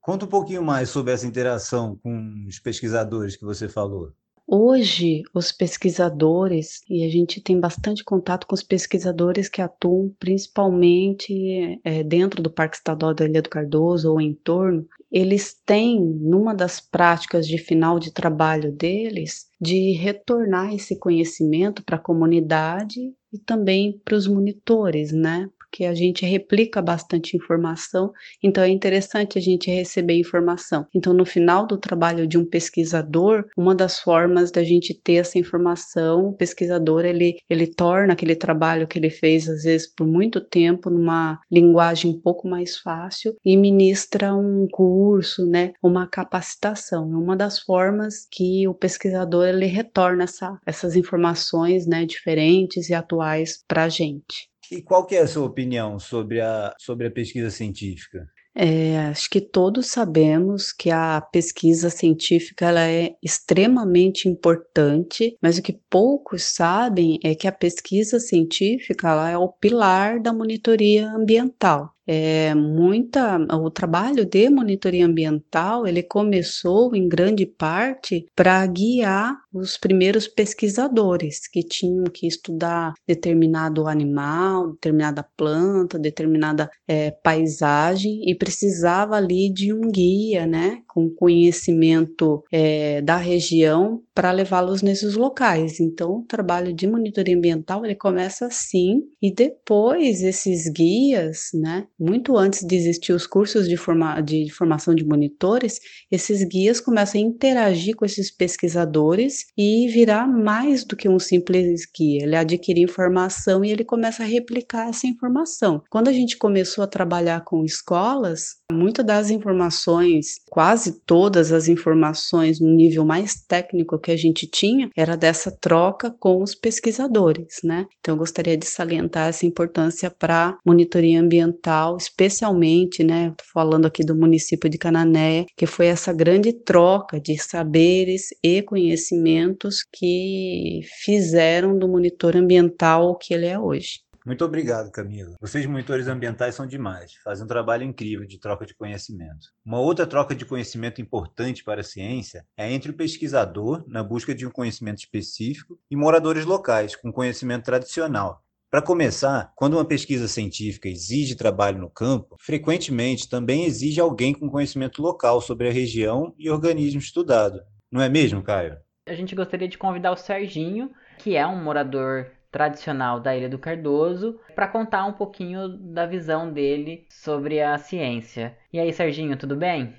Conta 0.00 0.24
um 0.24 0.28
pouquinho 0.28 0.62
mais 0.62 0.88
sobre 0.88 1.12
essa 1.12 1.26
interação 1.26 1.98
com 2.02 2.46
os 2.48 2.58
pesquisadores 2.58 3.36
que 3.36 3.44
você 3.44 3.68
falou. 3.68 4.12
Hoje, 4.52 5.22
os 5.32 5.52
pesquisadores, 5.52 6.80
e 6.90 7.04
a 7.04 7.08
gente 7.08 7.40
tem 7.40 7.60
bastante 7.60 8.02
contato 8.02 8.48
com 8.48 8.54
os 8.54 8.64
pesquisadores 8.64 9.48
que 9.48 9.62
atuam 9.62 10.12
principalmente 10.18 11.78
é, 11.84 12.02
dentro 12.02 12.42
do 12.42 12.50
Parque 12.50 12.76
Estadual 12.76 13.14
da 13.14 13.26
Ilha 13.26 13.42
do 13.42 13.48
Cardoso 13.48 14.10
ou 14.10 14.20
em 14.20 14.34
torno, 14.34 14.84
eles 15.08 15.54
têm, 15.64 16.00
numa 16.00 16.52
das 16.52 16.80
práticas 16.80 17.46
de 17.46 17.58
final 17.58 18.00
de 18.00 18.12
trabalho 18.12 18.72
deles, 18.72 19.46
de 19.60 19.92
retornar 19.92 20.74
esse 20.74 20.98
conhecimento 20.98 21.84
para 21.84 21.94
a 21.94 22.02
comunidade 22.02 23.14
e 23.32 23.38
também 23.38 23.98
para 24.04 24.16
os 24.16 24.26
monitores, 24.26 25.12
né? 25.12 25.48
Porque 25.70 25.84
a 25.84 25.94
gente 25.94 26.26
replica 26.26 26.82
bastante 26.82 27.36
informação, 27.36 28.12
então 28.42 28.62
é 28.64 28.68
interessante 28.68 29.38
a 29.38 29.40
gente 29.40 29.70
receber 29.70 30.18
informação. 30.18 30.84
Então, 30.92 31.14
no 31.14 31.24
final 31.24 31.64
do 31.64 31.78
trabalho 31.78 32.26
de 32.26 32.36
um 32.36 32.44
pesquisador, 32.44 33.46
uma 33.56 33.74
das 33.74 34.00
formas 34.00 34.50
da 34.50 34.64
gente 34.64 34.92
ter 34.92 35.14
essa 35.14 35.38
informação, 35.38 36.26
o 36.26 36.32
pesquisador 36.32 37.04
ele, 37.04 37.36
ele 37.48 37.68
torna 37.68 38.14
aquele 38.14 38.34
trabalho 38.34 38.88
que 38.88 38.98
ele 38.98 39.10
fez, 39.10 39.48
às 39.48 39.62
vezes 39.62 39.86
por 39.86 40.06
muito 40.06 40.40
tempo, 40.40 40.90
numa 40.90 41.38
linguagem 41.50 42.10
um 42.10 42.20
pouco 42.20 42.48
mais 42.48 42.76
fácil 42.76 43.36
e 43.44 43.56
ministra 43.56 44.34
um 44.34 44.66
curso, 44.72 45.46
né, 45.46 45.72
uma 45.80 46.06
capacitação. 46.06 47.12
É 47.12 47.16
uma 47.16 47.36
das 47.36 47.60
formas 47.60 48.26
que 48.30 48.66
o 48.66 48.74
pesquisador 48.74 49.46
ele 49.46 49.66
retorna 49.66 50.24
essa, 50.24 50.58
essas 50.66 50.96
informações 50.96 51.86
né, 51.86 52.04
diferentes 52.04 52.88
e 52.88 52.94
atuais 52.94 53.62
para 53.68 53.84
a 53.84 53.88
gente. 53.88 54.49
E 54.70 54.80
qual 54.80 55.04
que 55.04 55.16
é 55.16 55.20
a 55.20 55.26
sua 55.26 55.46
opinião 55.46 55.98
sobre 55.98 56.40
a, 56.40 56.74
sobre 56.78 57.06
a 57.06 57.10
pesquisa 57.10 57.50
científica? 57.50 58.28
É, 58.54 58.98
acho 59.06 59.30
que 59.30 59.40
todos 59.40 59.86
sabemos 59.86 60.72
que 60.72 60.90
a 60.90 61.20
pesquisa 61.20 61.88
científica 61.88 62.66
ela 62.66 62.86
é 62.86 63.14
extremamente 63.22 64.28
importante, 64.28 65.36
mas 65.40 65.56
o 65.56 65.62
que 65.62 65.72
poucos 65.88 66.42
sabem 66.42 67.18
é 67.22 67.34
que 67.34 67.46
a 67.46 67.52
pesquisa 67.52 68.18
científica 68.18 69.08
ela 69.08 69.30
é 69.30 69.38
o 69.38 69.48
pilar 69.48 70.20
da 70.20 70.32
monitoria 70.32 71.08
ambiental 71.10 71.94
é, 72.12 72.52
muita 72.56 73.38
o 73.54 73.70
trabalho 73.70 74.24
de 74.24 74.50
monitoria 74.50 75.06
ambiental 75.06 75.86
ele 75.86 76.02
começou 76.02 76.92
em 76.96 77.08
grande 77.08 77.46
parte 77.46 78.26
para 78.34 78.66
guiar 78.66 79.36
os 79.52 79.76
primeiros 79.76 80.26
pesquisadores 80.26 81.46
que 81.46 81.62
tinham 81.62 82.04
que 82.04 82.26
estudar 82.26 82.94
determinado 83.06 83.86
animal, 83.86 84.72
determinada 84.72 85.24
planta, 85.36 85.98
determinada 85.98 86.68
é, 86.88 87.12
paisagem 87.12 88.28
e 88.28 88.34
precisava 88.34 89.14
ali 89.14 89.52
de 89.52 89.72
um 89.72 89.90
guia, 89.90 90.46
né, 90.46 90.82
com 90.88 91.10
conhecimento 91.10 92.42
é, 92.50 93.00
da 93.02 93.16
região 93.16 94.02
para 94.14 94.32
levá-los 94.32 94.82
nesses 94.82 95.14
locais. 95.14 95.80
Então, 95.80 96.18
o 96.18 96.24
trabalho 96.24 96.72
de 96.72 96.86
monitoria 96.86 97.36
ambiental 97.36 97.84
ele 97.84 97.94
começa 97.94 98.46
assim 98.46 99.02
e 99.20 99.32
depois 99.32 100.22
esses 100.22 100.68
guias, 100.68 101.50
né, 101.54 101.86
muito 102.00 102.36
antes 102.36 102.66
de 102.66 102.74
existir 102.74 103.12
os 103.12 103.26
cursos 103.26 103.68
de, 103.68 103.76
forma, 103.76 104.20
de 104.22 104.50
formação 104.50 104.94
de 104.94 105.04
monitores, 105.04 105.78
esses 106.10 106.42
guias 106.42 106.80
começam 106.80 107.20
a 107.20 107.24
interagir 107.24 107.94
com 107.94 108.06
esses 108.06 108.30
pesquisadores 108.30 109.46
e 109.56 109.86
virar 109.88 110.26
mais 110.26 110.82
do 110.84 110.96
que 110.96 111.08
um 111.08 111.18
simples 111.18 111.86
guia. 111.94 112.22
Ele 112.22 112.36
adquire 112.36 112.80
informação 112.80 113.62
e 113.64 113.70
ele 113.70 113.84
começa 113.84 114.22
a 114.22 114.26
replicar 114.26 114.88
essa 114.88 115.06
informação. 115.06 115.82
Quando 115.90 116.08
a 116.08 116.12
gente 116.12 116.38
começou 116.38 116.82
a 116.82 116.86
trabalhar 116.86 117.44
com 117.44 117.64
escolas, 117.64 118.56
muitas 118.72 119.04
das 119.04 119.30
informações, 119.30 120.36
quase 120.48 121.00
todas 121.04 121.52
as 121.52 121.68
informações 121.68 122.60
no 122.60 122.70
nível 122.70 123.04
mais 123.04 123.34
técnico 123.46 123.98
que 123.98 124.10
a 124.10 124.16
gente 124.16 124.46
tinha, 124.46 124.88
era 124.96 125.16
dessa 125.16 125.50
troca 125.50 126.10
com 126.18 126.42
os 126.42 126.54
pesquisadores, 126.54 127.58
né? 127.62 127.86
Então, 128.00 128.14
eu 128.14 128.18
gostaria 128.18 128.56
de 128.56 128.66
salientar 128.66 129.28
essa 129.28 129.44
importância 129.44 130.10
para 130.10 130.56
monitoria 130.64 131.20
ambiental 131.20 131.89
especialmente, 131.96 133.04
né, 133.04 133.34
falando 133.52 133.86
aqui 133.86 134.04
do 134.04 134.14
município 134.14 134.68
de 134.68 134.78
Canané, 134.78 135.46
que 135.56 135.66
foi 135.66 135.86
essa 135.86 136.12
grande 136.12 136.52
troca 136.52 137.20
de 137.20 137.38
saberes 137.38 138.28
e 138.42 138.62
conhecimentos 138.62 139.84
que 139.92 140.80
fizeram 141.02 141.78
do 141.78 141.88
monitor 141.88 142.36
ambiental 142.36 143.10
o 143.10 143.16
que 143.16 143.34
ele 143.34 143.46
é 143.46 143.58
hoje. 143.58 144.00
Muito 144.24 144.44
obrigado, 144.44 144.90
Camila. 144.90 145.34
Vocês, 145.40 145.64
monitores 145.64 146.06
ambientais, 146.06 146.54
são 146.54 146.66
demais. 146.66 147.14
Fazem 147.24 147.44
um 147.44 147.48
trabalho 147.48 147.84
incrível 147.84 148.26
de 148.26 148.38
troca 148.38 148.66
de 148.66 148.74
conhecimento. 148.74 149.48
Uma 149.64 149.80
outra 149.80 150.06
troca 150.06 150.34
de 150.34 150.44
conhecimento 150.44 151.00
importante 151.00 151.64
para 151.64 151.80
a 151.80 151.84
ciência 151.84 152.44
é 152.56 152.70
entre 152.70 152.90
o 152.90 152.94
pesquisador, 152.94 153.82
na 153.88 154.04
busca 154.04 154.34
de 154.34 154.46
um 154.46 154.50
conhecimento 154.50 154.98
específico, 154.98 155.78
e 155.90 155.96
moradores 155.96 156.44
locais, 156.44 156.94
com 156.94 157.10
conhecimento 157.10 157.64
tradicional, 157.64 158.42
para 158.70 158.80
começar, 158.80 159.52
quando 159.56 159.74
uma 159.74 159.84
pesquisa 159.84 160.28
científica 160.28 160.88
exige 160.88 161.34
trabalho 161.34 161.80
no 161.80 161.90
campo, 161.90 162.36
frequentemente 162.38 163.28
também 163.28 163.64
exige 163.64 164.00
alguém 164.00 164.32
com 164.32 164.48
conhecimento 164.48 165.02
local 165.02 165.40
sobre 165.40 165.68
a 165.68 165.72
região 165.72 166.32
e 166.38 166.48
organismo 166.48 167.00
estudado. 167.00 167.60
Não 167.90 168.00
é 168.00 168.08
mesmo, 168.08 168.44
Caio? 168.44 168.76
A 169.08 169.14
gente 169.14 169.34
gostaria 169.34 169.66
de 169.66 169.76
convidar 169.76 170.12
o 170.12 170.16
Serginho, 170.16 170.88
que 171.18 171.34
é 171.34 171.44
um 171.44 171.60
morador 171.60 172.30
tradicional 172.52 173.18
da 173.18 173.36
Ilha 173.36 173.48
do 173.48 173.58
Cardoso, 173.58 174.38
para 174.54 174.68
contar 174.68 175.04
um 175.04 175.14
pouquinho 175.14 175.68
da 175.76 176.06
visão 176.06 176.52
dele 176.52 177.06
sobre 177.10 177.60
a 177.60 177.76
ciência. 177.76 178.56
E 178.72 178.78
aí, 178.78 178.92
Serginho, 178.92 179.36
tudo 179.36 179.56
bem? 179.56 179.92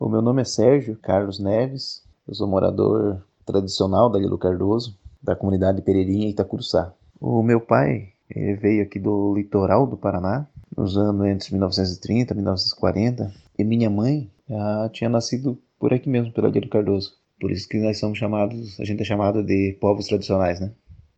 O 0.00 0.08
meu 0.08 0.22
nome 0.22 0.40
é 0.40 0.46
Sérgio 0.46 0.96
Carlos 0.96 1.38
Neves, 1.38 2.02
eu 2.26 2.34
sou 2.34 2.48
morador 2.48 3.22
tradicional 3.44 4.08
da 4.08 4.18
Ilha 4.18 4.30
do 4.30 4.38
Cardoso, 4.38 4.98
da 5.22 5.36
comunidade 5.36 5.82
Pereirinha 5.82 6.26
e 6.26 6.30
Itacuruçá. 6.30 6.94
O 7.20 7.42
meu 7.42 7.60
pai 7.60 8.13
ele 8.34 8.54
veio 8.54 8.82
aqui 8.82 8.98
do 8.98 9.34
litoral 9.34 9.86
do 9.86 9.96
Paraná, 9.96 10.46
nos 10.76 10.96
anos 10.96 11.26
entre 11.26 11.52
1930 11.52 12.32
e 12.32 12.36
1940, 12.36 13.34
e 13.58 13.64
minha 13.64 13.88
mãe 13.88 14.30
já 14.48 14.88
tinha 14.92 15.08
nascido 15.08 15.58
por 15.78 15.92
aqui 15.92 16.08
mesmo, 16.08 16.32
pela 16.32 16.48
Ilha 16.48 16.60
do 16.60 16.68
Cardoso. 16.68 17.12
Por 17.40 17.50
isso 17.50 17.68
que 17.68 17.78
nós 17.78 17.98
somos 17.98 18.18
chamados, 18.18 18.78
a 18.80 18.84
gente 18.84 19.02
é 19.02 19.04
chamado 19.04 19.42
de 19.42 19.76
povos 19.80 20.06
tradicionais, 20.06 20.60
né? 20.60 20.72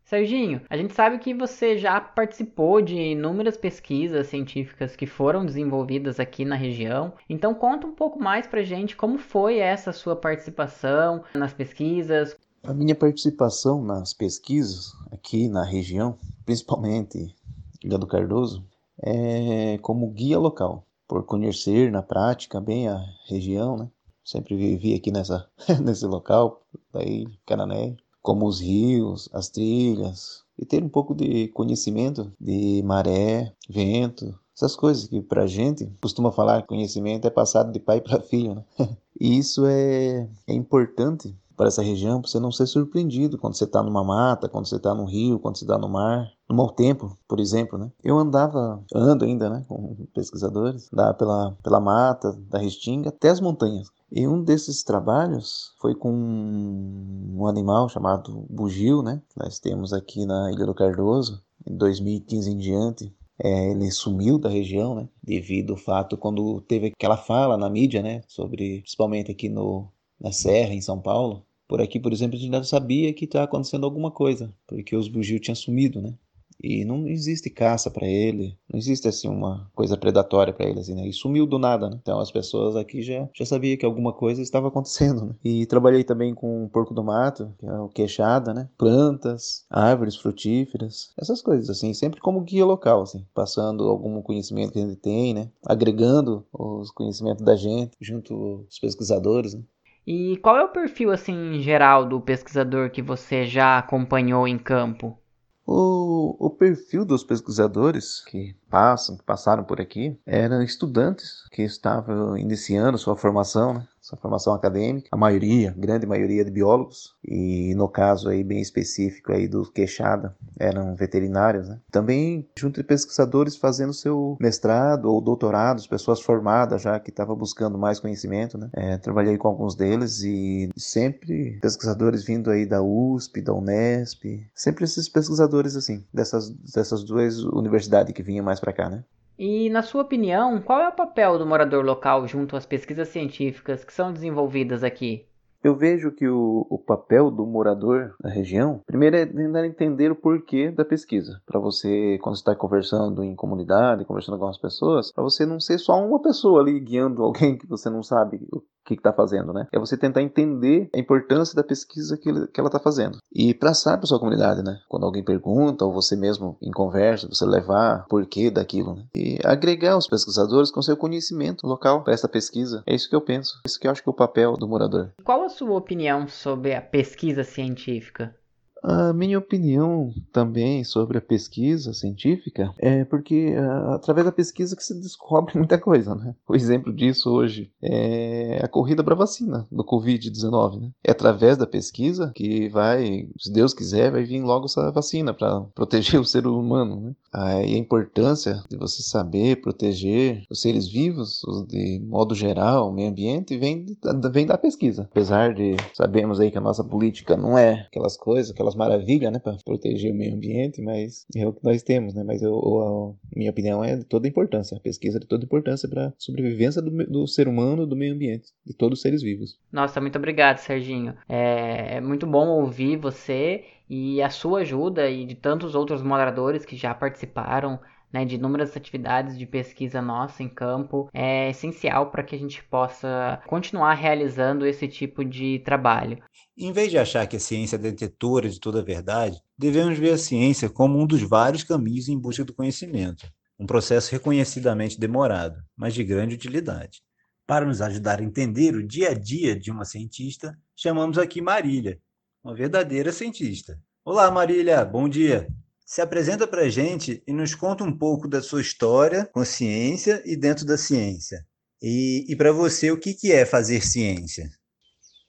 Serginho, 0.07 0.61
a 0.69 0.77
gente 0.77 0.93
sabe 0.93 1.19
que 1.19 1.33
você 1.33 1.77
já 1.77 1.99
participou 1.99 2.81
de 2.81 2.95
inúmeras 2.95 3.57
pesquisas 3.57 4.27
científicas 4.27 4.95
que 4.95 5.05
foram 5.05 5.45
desenvolvidas 5.45 6.17
aqui 6.17 6.45
na 6.45 6.55
região. 6.55 7.11
Então 7.29 7.53
conta 7.53 7.85
um 7.85 7.91
pouco 7.91 8.17
mais 8.17 8.47
pra 8.47 8.63
gente 8.63 8.95
como 8.95 9.17
foi 9.17 9.57
essa 9.57 9.91
sua 9.91 10.15
participação 10.15 11.23
nas 11.35 11.53
pesquisas. 11.53 12.37
A 12.63 12.73
minha 12.73 12.95
participação 12.95 13.83
nas 13.83 14.13
pesquisas 14.13 14.93
aqui 15.11 15.49
na 15.49 15.65
região, 15.65 16.17
principalmente 16.47 17.35
Ilha 17.83 17.97
do 17.97 18.07
Cardoso, 18.07 18.65
é 19.03 19.77
como 19.79 20.09
guia 20.11 20.39
local, 20.39 20.87
por 21.05 21.25
conhecer 21.25 21.91
na 21.91 22.01
prática 22.01 22.61
bem 22.61 22.87
a 22.87 23.05
região, 23.27 23.75
né? 23.75 23.89
Sempre 24.23 24.55
vivi 24.55 24.93
aqui 24.95 25.11
nessa, 25.11 25.45
nesse 25.83 26.05
local, 26.05 26.61
daí 26.93 27.27
Canané, 27.45 27.97
como 28.21 28.47
os 28.47 28.61
rios, 28.61 29.29
as 29.33 29.49
trilhas, 29.49 30.45
e 30.57 30.65
ter 30.65 30.81
um 30.81 30.89
pouco 30.89 31.13
de 31.13 31.49
conhecimento 31.49 32.31
de 32.39 32.81
maré, 32.83 33.53
vento, 33.69 34.33
essas 34.55 34.73
coisas 34.73 35.05
que 35.05 35.21
pra 35.21 35.47
gente 35.47 35.85
costuma 36.01 36.31
falar 36.31 36.65
conhecimento 36.65 37.27
é 37.27 37.29
passado 37.29 37.73
de 37.73 37.79
pai 37.79 37.99
para 37.99 38.21
filho, 38.21 38.55
né? 38.55 38.63
E 39.19 39.37
isso 39.37 39.65
é, 39.65 40.29
é 40.47 40.53
importante 40.53 41.35
para 41.57 41.67
essa 41.67 41.81
região, 41.81 42.21
para 42.21 42.29
você 42.29 42.39
não 42.39 42.51
ser 42.51 42.67
surpreendido 42.67 43.37
quando 43.37 43.55
você 43.55 43.63
está 43.63 43.81
numa 43.81 44.03
mata, 44.03 44.47
quando 44.47 44.67
você 44.67 44.75
está 44.75 44.93
no 44.93 45.05
rio, 45.05 45.39
quando 45.39 45.57
você 45.57 45.65
está 45.65 45.77
no 45.77 45.89
mar, 45.89 46.31
no 46.47 46.55
mau 46.55 46.69
tempo, 46.69 47.17
por 47.27 47.39
exemplo, 47.39 47.77
né? 47.79 47.91
Eu 48.03 48.17
andava, 48.19 48.81
ando 48.93 49.25
ainda, 49.25 49.49
né, 49.49 49.65
com 49.67 49.95
pesquisadores, 50.13 50.87
da 50.93 51.13
pela 51.13 51.57
pela 51.63 51.79
mata 51.79 52.31
da 52.47 52.59
Restinga 52.59 53.09
até 53.09 53.29
as 53.29 53.41
montanhas. 53.41 53.89
E 54.11 54.25
um 54.27 54.41
desses 54.41 54.83
trabalhos 54.83 55.73
foi 55.81 55.93
com 55.93 56.11
um 56.11 57.45
animal 57.47 57.89
chamado 57.89 58.45
bugio, 58.49 59.01
né? 59.01 59.21
Nós 59.35 59.59
temos 59.59 59.91
aqui 59.91 60.25
na 60.25 60.51
Ilha 60.51 60.65
do 60.65 60.73
Cardoso, 60.75 61.43
em 61.65 61.75
2015 61.75 62.51
em 62.51 62.57
diante. 62.57 63.13
É, 63.39 63.71
ele 63.71 63.91
sumiu 63.91 64.39
da 64.39 64.49
região, 64.49 64.95
né? 64.95 65.09
Devido 65.21 65.73
ao 65.73 65.77
fato 65.77 66.17
quando 66.17 66.61
teve 66.61 66.87
aquela 66.95 67.17
fala 67.17 67.57
na 67.57 67.69
mídia, 67.69 68.01
né? 68.01 68.21
Sobre, 68.27 68.79
principalmente 68.81 69.31
aqui 69.31 69.49
no, 69.49 69.91
na 70.19 70.31
Serra, 70.31 70.73
em 70.73 70.81
São 70.81 70.99
Paulo, 70.99 71.45
Por 71.67 71.81
aqui, 71.81 71.99
por 71.99 72.13
exemplo, 72.13 72.37
a 72.37 72.39
gente 72.39 72.51
já 72.51 72.63
sabia 72.63 73.13
que 73.13 73.25
estava 73.25 73.45
acontecendo 73.45 73.85
alguma 73.85 74.11
coisa, 74.11 74.53
porque 74.65 74.95
os 74.95 75.07
bugios 75.07 75.41
tinham 75.41 75.55
sumido, 75.55 76.01
né? 76.01 76.13
E 76.61 76.83
não 76.83 77.07
existe 77.07 77.49
caça 77.49 77.91
para 77.91 78.07
ele, 78.07 78.57
não 78.71 78.79
existe 78.79 79.07
assim 79.07 79.27
uma 79.27 79.69
coisa 79.75 79.95
predatória 79.95 80.51
para 80.51 80.67
ele 80.67 80.79
assim, 80.79 80.95
né? 80.95 81.07
E 81.07 81.13
sumiu 81.13 81.45
do 81.45 81.59
nada, 81.59 81.89
né? 81.89 81.99
Então 82.01 82.19
as 82.19 82.31
pessoas 82.31 82.75
aqui 82.75 83.01
já 83.01 83.29
já 83.33 83.45
sabia 83.45 83.77
que 83.77 83.85
alguma 83.85 84.11
coisa 84.11 84.41
estava 84.41 84.67
acontecendo, 84.69 85.25
né? 85.25 85.35
E 85.43 85.65
trabalhei 85.67 86.03
também 86.03 86.33
com 86.33 86.67
porco 86.69 86.93
do 86.93 87.03
mato, 87.03 87.53
que 87.59 87.65
é 87.65 87.79
o 87.79 87.89
queixada, 87.89 88.53
né? 88.53 88.67
Plantas, 88.77 89.65
árvores 89.69 90.15
frutíferas, 90.15 91.11
essas 91.17 91.41
coisas 91.41 91.69
assim, 91.69 91.93
sempre 91.93 92.19
como 92.19 92.41
guia 92.41 92.65
local 92.65 93.03
assim, 93.03 93.23
passando 93.33 93.87
algum 93.87 94.21
conhecimento 94.21 94.73
que 94.73 94.79
a 94.79 94.81
gente 94.81 94.95
tem, 94.95 95.33
né? 95.33 95.49
Agregando 95.65 96.43
os 96.51 96.89
conhecimentos 96.91 97.45
da 97.45 97.55
gente 97.55 97.91
junto 98.01 98.33
aos 98.65 98.79
pesquisadores, 98.79 99.53
né? 99.53 99.61
E 100.07 100.37
qual 100.37 100.55
é 100.55 100.63
o 100.63 100.69
perfil 100.69 101.11
assim 101.11 101.59
geral 101.61 102.05
do 102.05 102.21
pesquisador 102.21 102.89
que 102.89 103.01
você 103.01 103.45
já 103.45 103.77
acompanhou 103.77 104.47
em 104.47 104.57
campo? 104.57 105.19
O, 105.65 106.37
o 106.39 106.49
perfil 106.49 107.03
dos 107.03 107.25
pesquisadores 107.25 108.23
que 108.23 108.55
passam, 108.69 109.17
que 109.17 109.23
passaram 109.23 109.65
por 109.65 109.81
aqui, 109.81 110.17
eram 110.25 110.63
estudantes 110.63 111.43
que 111.51 111.61
estavam 111.61 112.37
iniciando 112.37 112.97
sua 112.97 113.17
formação, 113.17 113.73
né? 113.73 113.87
Sua 114.07 114.17
formação 114.17 114.53
acadêmica, 114.53 115.09
a 115.11 115.17
maioria, 115.17 115.75
grande 115.77 116.05
maioria 116.05 116.45
de 116.45 116.49
biólogos, 116.49 117.13
e 117.21 117.75
no 117.75 117.89
caso 117.89 118.29
aí 118.29 118.41
bem 118.41 118.61
específico 118.61 119.33
aí 119.33 119.49
do 119.49 119.69
Queixada, 119.69 120.33
eram 120.57 120.95
veterinários, 120.95 121.67
né? 121.67 121.79
Também 121.91 122.47
junto 122.57 122.79
de 122.79 122.87
pesquisadores 122.87 123.57
fazendo 123.57 123.93
seu 123.93 124.37
mestrado 124.39 125.11
ou 125.11 125.19
doutorado, 125.19 125.85
pessoas 125.89 126.21
formadas 126.21 126.81
já 126.81 126.97
que 126.99 127.09
estavam 127.09 127.35
buscando 127.35 127.77
mais 127.77 127.99
conhecimento, 127.99 128.57
né? 128.57 128.69
É, 128.73 128.97
trabalhei 128.97 129.37
com 129.37 129.49
alguns 129.49 129.75
deles 129.75 130.21
e 130.23 130.69
sempre 130.77 131.59
pesquisadores 131.61 132.23
vindo 132.23 132.49
aí 132.49 132.65
da 132.65 132.81
USP, 132.81 133.41
da 133.41 133.53
Unesp, 133.53 134.23
sempre 134.55 134.85
esses 134.85 135.09
pesquisadores 135.09 135.75
assim, 135.75 136.05
dessas, 136.13 136.49
dessas 136.49 137.03
duas 137.03 137.39
universidades 137.39 138.13
que 138.13 138.23
vinham 138.23 138.45
mais 138.45 138.59
para 138.59 138.71
cá, 138.71 138.89
né? 138.89 139.03
E, 139.37 139.69
na 139.69 139.83
sua 139.83 140.01
opinião, 140.01 140.59
qual 140.61 140.79
é 140.79 140.89
o 140.89 140.95
papel 140.95 141.37
do 141.37 141.45
morador 141.45 141.85
local 141.85 142.27
junto 142.27 142.55
às 142.55 142.65
pesquisas 142.65 143.09
científicas 143.09 143.83
que 143.83 143.93
são 143.93 144.11
desenvolvidas 144.11 144.83
aqui? 144.83 145.27
Eu 145.63 145.75
vejo 145.75 146.11
que 146.11 146.27
o, 146.27 146.65
o 146.69 146.77
papel 146.77 147.29
do 147.29 147.45
morador 147.45 148.15
da 148.21 148.29
região, 148.29 148.81
primeiro 148.85 149.17
é 149.17 149.25
tentar 149.25 149.65
entender 149.65 150.11
o 150.11 150.15
porquê 150.15 150.71
da 150.71 150.85
pesquisa. 150.85 151.41
Para 151.45 151.59
você, 151.59 152.17
quando 152.21 152.35
está 152.35 152.55
conversando 152.55 153.23
em 153.23 153.35
comunidade, 153.35 154.05
conversando 154.05 154.37
com 154.37 154.47
as 154.47 154.57
pessoas, 154.57 155.11
para 155.11 155.23
você 155.23 155.45
não 155.45 155.59
ser 155.59 155.77
só 155.77 155.93
uma 155.93 156.21
pessoa 156.21 156.61
ali 156.61 156.79
guiando 156.79 157.21
alguém 157.23 157.57
que 157.57 157.67
você 157.67 157.89
não 157.89 158.01
sabe 158.01 158.39
o 158.51 158.61
que 158.95 159.01
está 159.01 159.13
fazendo, 159.13 159.53
né? 159.53 159.67
É 159.71 159.79
você 159.79 159.97
tentar 159.97 160.21
entender 160.21 160.89
a 160.93 160.99
importância 160.99 161.55
da 161.55 161.63
pesquisa 161.63 162.17
que, 162.17 162.29
ele, 162.29 162.47
que 162.47 162.59
ela 162.59 162.67
está 162.67 162.79
fazendo. 162.79 163.17
E 163.33 163.53
passar 163.53 163.97
para 163.97 164.07
sua 164.07 164.19
comunidade, 164.19 164.63
né? 164.63 164.79
Quando 164.87 165.05
alguém 165.05 165.23
pergunta, 165.23 165.85
ou 165.85 165.93
você 165.93 166.15
mesmo 166.15 166.57
em 166.61 166.71
conversa, 166.71 167.27
você 167.27 167.45
levar 167.45 168.05
porquê 168.07 168.49
daquilo, 168.49 168.95
né? 168.95 169.03
E 169.15 169.39
agregar 169.43 169.97
os 169.97 170.07
pesquisadores 170.07 170.71
com 170.71 170.81
seu 170.81 170.95
conhecimento 170.95 171.67
local 171.67 172.03
para 172.03 172.13
essa 172.13 172.27
pesquisa. 172.27 172.83
É 172.85 172.95
isso 172.95 173.09
que 173.09 173.15
eu 173.15 173.21
penso. 173.21 173.59
É 173.65 173.67
isso 173.67 173.79
que 173.79 173.87
eu 173.87 173.91
acho 173.91 174.01
que 174.01 174.09
é 174.09 174.11
o 174.11 174.15
papel 174.15 174.53
do 174.53 174.67
morador. 174.67 175.11
Qual 175.23 175.43
a 175.43 175.49
sua 175.49 175.75
opinião 175.75 176.27
sobre 176.27 176.73
a 176.73 176.81
pesquisa 176.81 177.43
científica? 177.43 178.35
A 178.83 179.13
minha 179.13 179.37
opinião 179.37 180.13
também 180.31 180.83
sobre 180.83 181.17
a 181.17 181.21
pesquisa 181.21 181.93
científica 181.93 182.73
é 182.77 183.03
porque 183.05 183.55
uh, 183.55 183.91
através 183.91 184.25
da 184.25 184.31
pesquisa 184.31 184.75
que 184.75 184.83
se 184.83 184.99
descobre 184.99 185.55
muita 185.57 185.77
coisa, 185.77 186.15
né? 186.15 186.35
O 186.47 186.55
exemplo 186.55 186.93
disso 186.93 187.29
hoje 187.31 187.71
é 187.81 188.59
a 188.63 188.67
corrida 188.67 189.03
para 189.03 189.15
vacina 189.15 189.67
do 189.71 189.83
Covid-19, 189.83 190.81
né? 190.81 190.91
É 191.03 191.11
através 191.11 191.57
da 191.57 191.67
pesquisa 191.67 192.31
que 192.35 192.69
vai, 192.69 193.29
se 193.39 193.51
Deus 193.51 193.73
quiser, 193.73 194.11
vai 194.11 194.23
vir 194.23 194.41
logo 194.41 194.65
essa 194.65 194.91
vacina 194.91 195.33
para 195.33 195.61
proteger 195.75 196.19
o 196.21 196.25
ser 196.25 196.47
humano, 196.47 197.01
né? 197.01 197.15
Aí 197.33 197.75
a 197.75 197.77
importância 197.77 198.63
de 198.69 198.77
você 198.77 199.01
saber 199.03 199.61
proteger 199.61 200.43
os 200.49 200.61
seres 200.61 200.87
vivos 200.87 201.41
de 201.67 201.99
modo 201.99 202.33
geral, 202.33 202.89
o 202.89 202.93
meio 202.93 203.09
ambiente, 203.09 203.57
vem, 203.57 203.85
vem 204.31 204.45
da 204.45 204.57
pesquisa. 204.57 205.03
Apesar 205.03 205.53
de 205.53 205.75
sabemos 205.93 206.39
aí 206.39 206.49
que 206.49 206.57
a 206.57 206.61
nossa 206.61 206.83
política 206.83 207.35
não 207.37 207.57
é 207.57 207.85
aquelas 207.87 208.17
coisas, 208.17 208.51
aquelas 208.51 208.66
maravilhas, 208.75 209.31
né, 209.31 209.39
para 209.39 209.57
proteger 209.63 210.11
o 210.11 210.15
meio 210.15 210.33
ambiente, 210.35 210.81
mas 210.81 211.25
é 211.35 211.47
o 211.47 211.53
que 211.53 211.63
nós 211.63 211.81
temos, 211.83 212.13
né? 212.13 212.23
Mas 212.23 212.41
eu, 212.41 212.51
eu, 212.51 213.17
a 213.33 213.37
minha 213.37 213.51
opinião 213.51 213.83
é 213.83 213.95
de 213.95 214.03
toda 214.03 214.27
importância, 214.27 214.77
a 214.77 214.81
pesquisa 214.81 215.17
é 215.17 215.21
de 215.21 215.27
toda 215.27 215.45
importância 215.45 215.87
para 215.87 216.07
a 216.07 216.13
sobrevivência 216.17 216.81
do, 216.81 216.91
do, 217.05 217.27
ser 217.27 217.47
humano, 217.47 217.85
do 217.85 217.95
meio 217.95 218.13
ambiente, 218.13 218.49
de 218.65 218.73
todos 218.73 218.99
os 218.99 219.01
seres 219.01 219.21
vivos. 219.21 219.59
Nossa, 219.71 220.01
muito 220.01 220.17
obrigado, 220.17 220.57
Serginho. 220.57 221.15
É, 221.27 221.97
é 221.97 222.01
muito 222.01 222.25
bom 222.25 222.47
ouvir 222.47 222.97
você 222.97 223.63
e 223.89 224.21
a 224.21 224.29
sua 224.29 224.59
ajuda 224.61 225.09
e 225.09 225.25
de 225.25 225.35
tantos 225.35 225.75
outros 225.75 226.01
moderadores 226.01 226.65
que 226.65 226.75
já 226.75 226.93
participaram 226.93 227.79
né, 228.11 228.25
de 228.25 228.35
inúmeras 228.35 228.75
atividades 228.75 229.37
de 229.37 229.45
pesquisa 229.45 230.01
nossa 230.01 230.41
em 230.41 230.49
campo 230.49 231.09
é 231.13 231.49
essencial 231.49 232.09
para 232.09 232.23
que 232.23 232.35
a 232.35 232.39
gente 232.39 232.63
possa 232.63 233.41
continuar 233.47 233.93
realizando 233.93 234.65
esse 234.65 234.87
tipo 234.87 235.23
de 235.23 235.59
trabalho. 235.59 236.21
Em 236.57 236.71
vez 236.71 236.89
de 236.89 236.97
achar 236.97 237.27
que 237.27 237.35
a 237.35 237.39
ciência 237.39 237.75
é 237.75 237.79
detetora 237.79 238.49
de 238.49 238.59
toda 238.59 238.79
a 238.79 238.83
verdade, 238.83 239.41
devemos 239.57 239.97
ver 239.99 240.13
a 240.13 240.17
ciência 240.17 240.69
como 240.69 240.99
um 240.99 241.05
dos 241.05 241.21
vários 241.21 241.63
caminhos 241.63 242.09
em 242.09 242.17
busca 242.17 242.43
do 242.43 242.53
conhecimento, 242.53 243.27
um 243.59 243.65
processo 243.65 244.11
reconhecidamente 244.11 244.99
demorado, 244.99 245.61
mas 245.75 245.93
de 245.93 246.03
grande 246.03 246.35
utilidade. 246.35 247.01
Para 247.45 247.65
nos 247.65 247.81
ajudar 247.81 248.19
a 248.19 248.23
entender 248.23 248.75
o 248.75 248.85
dia 248.85 249.11
a 249.11 249.13
dia 249.13 249.57
de 249.57 249.71
uma 249.71 249.85
cientista, 249.85 250.57
chamamos 250.75 251.17
aqui 251.17 251.41
Marília, 251.41 251.99
uma 252.43 252.53
verdadeira 252.53 253.11
cientista. 253.11 253.79
Olá, 254.03 254.29
Marília, 254.31 254.83
bom 254.83 255.07
dia. 255.07 255.47
Se 255.89 256.01
apresenta 256.01 256.45
para 256.45 256.63
a 256.63 256.69
gente 256.69 257.23
e 257.25 257.31
nos 257.31 257.55
conta 257.55 257.81
um 257.81 257.97
pouco 257.97 258.27
da 258.27 258.41
sua 258.41 258.59
história 258.59 259.25
com 259.31 259.45
ciência 259.45 260.21
e 260.25 260.35
dentro 260.35 260.65
da 260.65 260.77
ciência. 260.77 261.45
E, 261.81 262.25
e 262.27 262.35
para 262.35 262.51
você, 262.51 262.91
o 262.91 262.99
que, 262.99 263.13
que 263.13 263.31
é 263.31 263.45
fazer 263.45 263.81
ciência? 263.81 264.49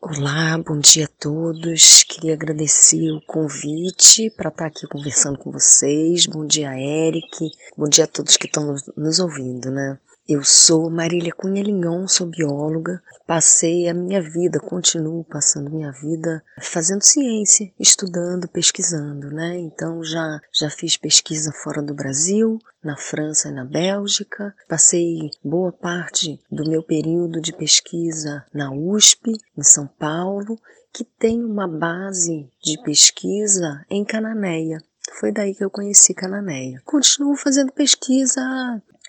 Olá, 0.01 0.59
bom 0.59 0.81
dia 0.81 1.05
a 1.05 1.21
todos. 1.21 2.03
Queria 2.03 2.35
agradecer 2.35 3.09
o 3.13 3.21
convite 3.25 4.31
para 4.31 4.49
estar 4.49 4.67
aqui 4.67 4.85
conversando 4.89 5.39
com 5.39 5.53
vocês. 5.53 6.27
Bom 6.27 6.45
dia, 6.45 6.77
Eric. 6.77 7.53
Bom 7.77 7.89
dia 7.89 8.03
a 8.03 8.09
todos 8.09 8.37
que 8.37 8.47
estão 8.47 8.75
nos 8.97 9.21
ouvindo, 9.21 9.71
né? 9.71 9.97
Eu 10.29 10.45
sou 10.45 10.91
Marília 10.91 11.33
Cunha 11.33 11.63
Linhon, 11.63 12.07
sou 12.07 12.27
bióloga. 12.27 13.03
Passei 13.27 13.89
a 13.89 13.95
minha 13.95 14.21
vida, 14.21 14.61
continuo 14.61 15.25
passando 15.25 15.71
minha 15.71 15.91
vida 15.91 16.45
fazendo 16.61 17.01
ciência, 17.01 17.73
estudando, 17.81 18.47
pesquisando, 18.47 19.31
né? 19.31 19.59
Então 19.59 20.05
já 20.05 20.39
já 20.53 20.69
fiz 20.69 20.99
pesquisa 20.99 21.51
fora 21.51 21.81
do 21.81 21.95
Brasil, 21.95 22.59
na 22.85 22.95
França 22.95 23.49
e 23.49 23.53
na 23.53 23.65
Bélgica. 23.65 24.55
Passei 24.69 25.31
boa 25.43 25.73
parte 25.73 26.39
do 26.53 26.69
meu 26.69 26.83
período 26.83 27.41
de 27.41 27.57
pesquisa 27.57 28.45
na 28.53 28.71
USP, 28.71 29.33
em 29.57 29.63
São 29.63 29.87
Paulo, 29.87 30.61
que 30.93 31.05
tem 31.05 31.43
uma 31.43 31.67
base 31.67 32.51
de 32.63 32.79
pesquisa 32.83 33.83
em 33.89 34.05
Cananéia. 34.05 34.77
Foi 35.19 35.33
daí 35.33 35.55
que 35.55 35.65
eu 35.65 35.71
conheci 35.71 36.13
Cananéia. 36.13 36.83
Continuo 36.85 37.35
fazendo 37.35 37.73
pesquisa 37.73 38.43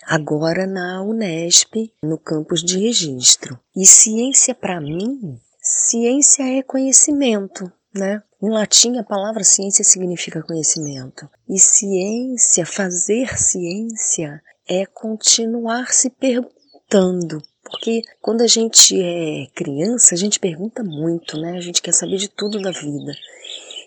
agora 0.06 0.66
na 0.66 1.02
Unesp, 1.02 1.92
no 2.02 2.18
campus 2.18 2.62
de 2.62 2.78
registro. 2.78 3.58
E 3.76 3.86
ciência 3.86 4.54
para 4.54 4.80
mim, 4.80 5.38
ciência 5.60 6.42
é 6.42 6.62
conhecimento, 6.62 7.70
né? 7.94 8.22
Em 8.42 8.48
latim, 8.48 8.96
a 8.96 9.04
palavra 9.04 9.44
ciência 9.44 9.84
significa 9.84 10.42
conhecimento. 10.42 11.28
E 11.48 11.58
ciência, 11.58 12.64
fazer 12.64 13.36
ciência, 13.38 14.42
é 14.68 14.86
continuar 14.86 15.92
se 15.92 16.08
perguntando. 16.08 17.42
Porque 17.62 18.02
quando 18.20 18.40
a 18.40 18.46
gente 18.46 19.00
é 19.00 19.46
criança, 19.54 20.14
a 20.14 20.18
gente 20.18 20.40
pergunta 20.40 20.82
muito, 20.82 21.38
né? 21.38 21.56
A 21.56 21.60
gente 21.60 21.82
quer 21.82 21.92
saber 21.92 22.16
de 22.16 22.28
tudo 22.28 22.60
da 22.60 22.70
vida. 22.70 23.12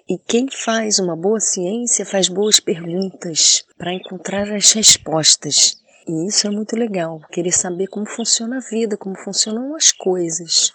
E 0.08 0.18
quem 0.18 0.48
faz 0.52 1.00
uma 1.00 1.16
boa 1.16 1.40
ciência 1.40 2.06
faz 2.06 2.28
boas 2.28 2.60
perguntas 2.60 3.64
para 3.78 3.94
encontrar 3.94 4.52
as 4.54 4.72
respostas. 4.74 5.78
E 6.08 6.28
isso 6.28 6.48
é 6.48 6.50
muito 6.50 6.76
legal, 6.76 7.22
querer 7.32 7.52
saber 7.52 7.88
como 7.88 8.06
funciona 8.06 8.58
a 8.58 8.60
vida, 8.60 8.98
como 8.98 9.16
funcionam 9.18 9.76
as 9.76 9.92
coisas. 9.92 10.74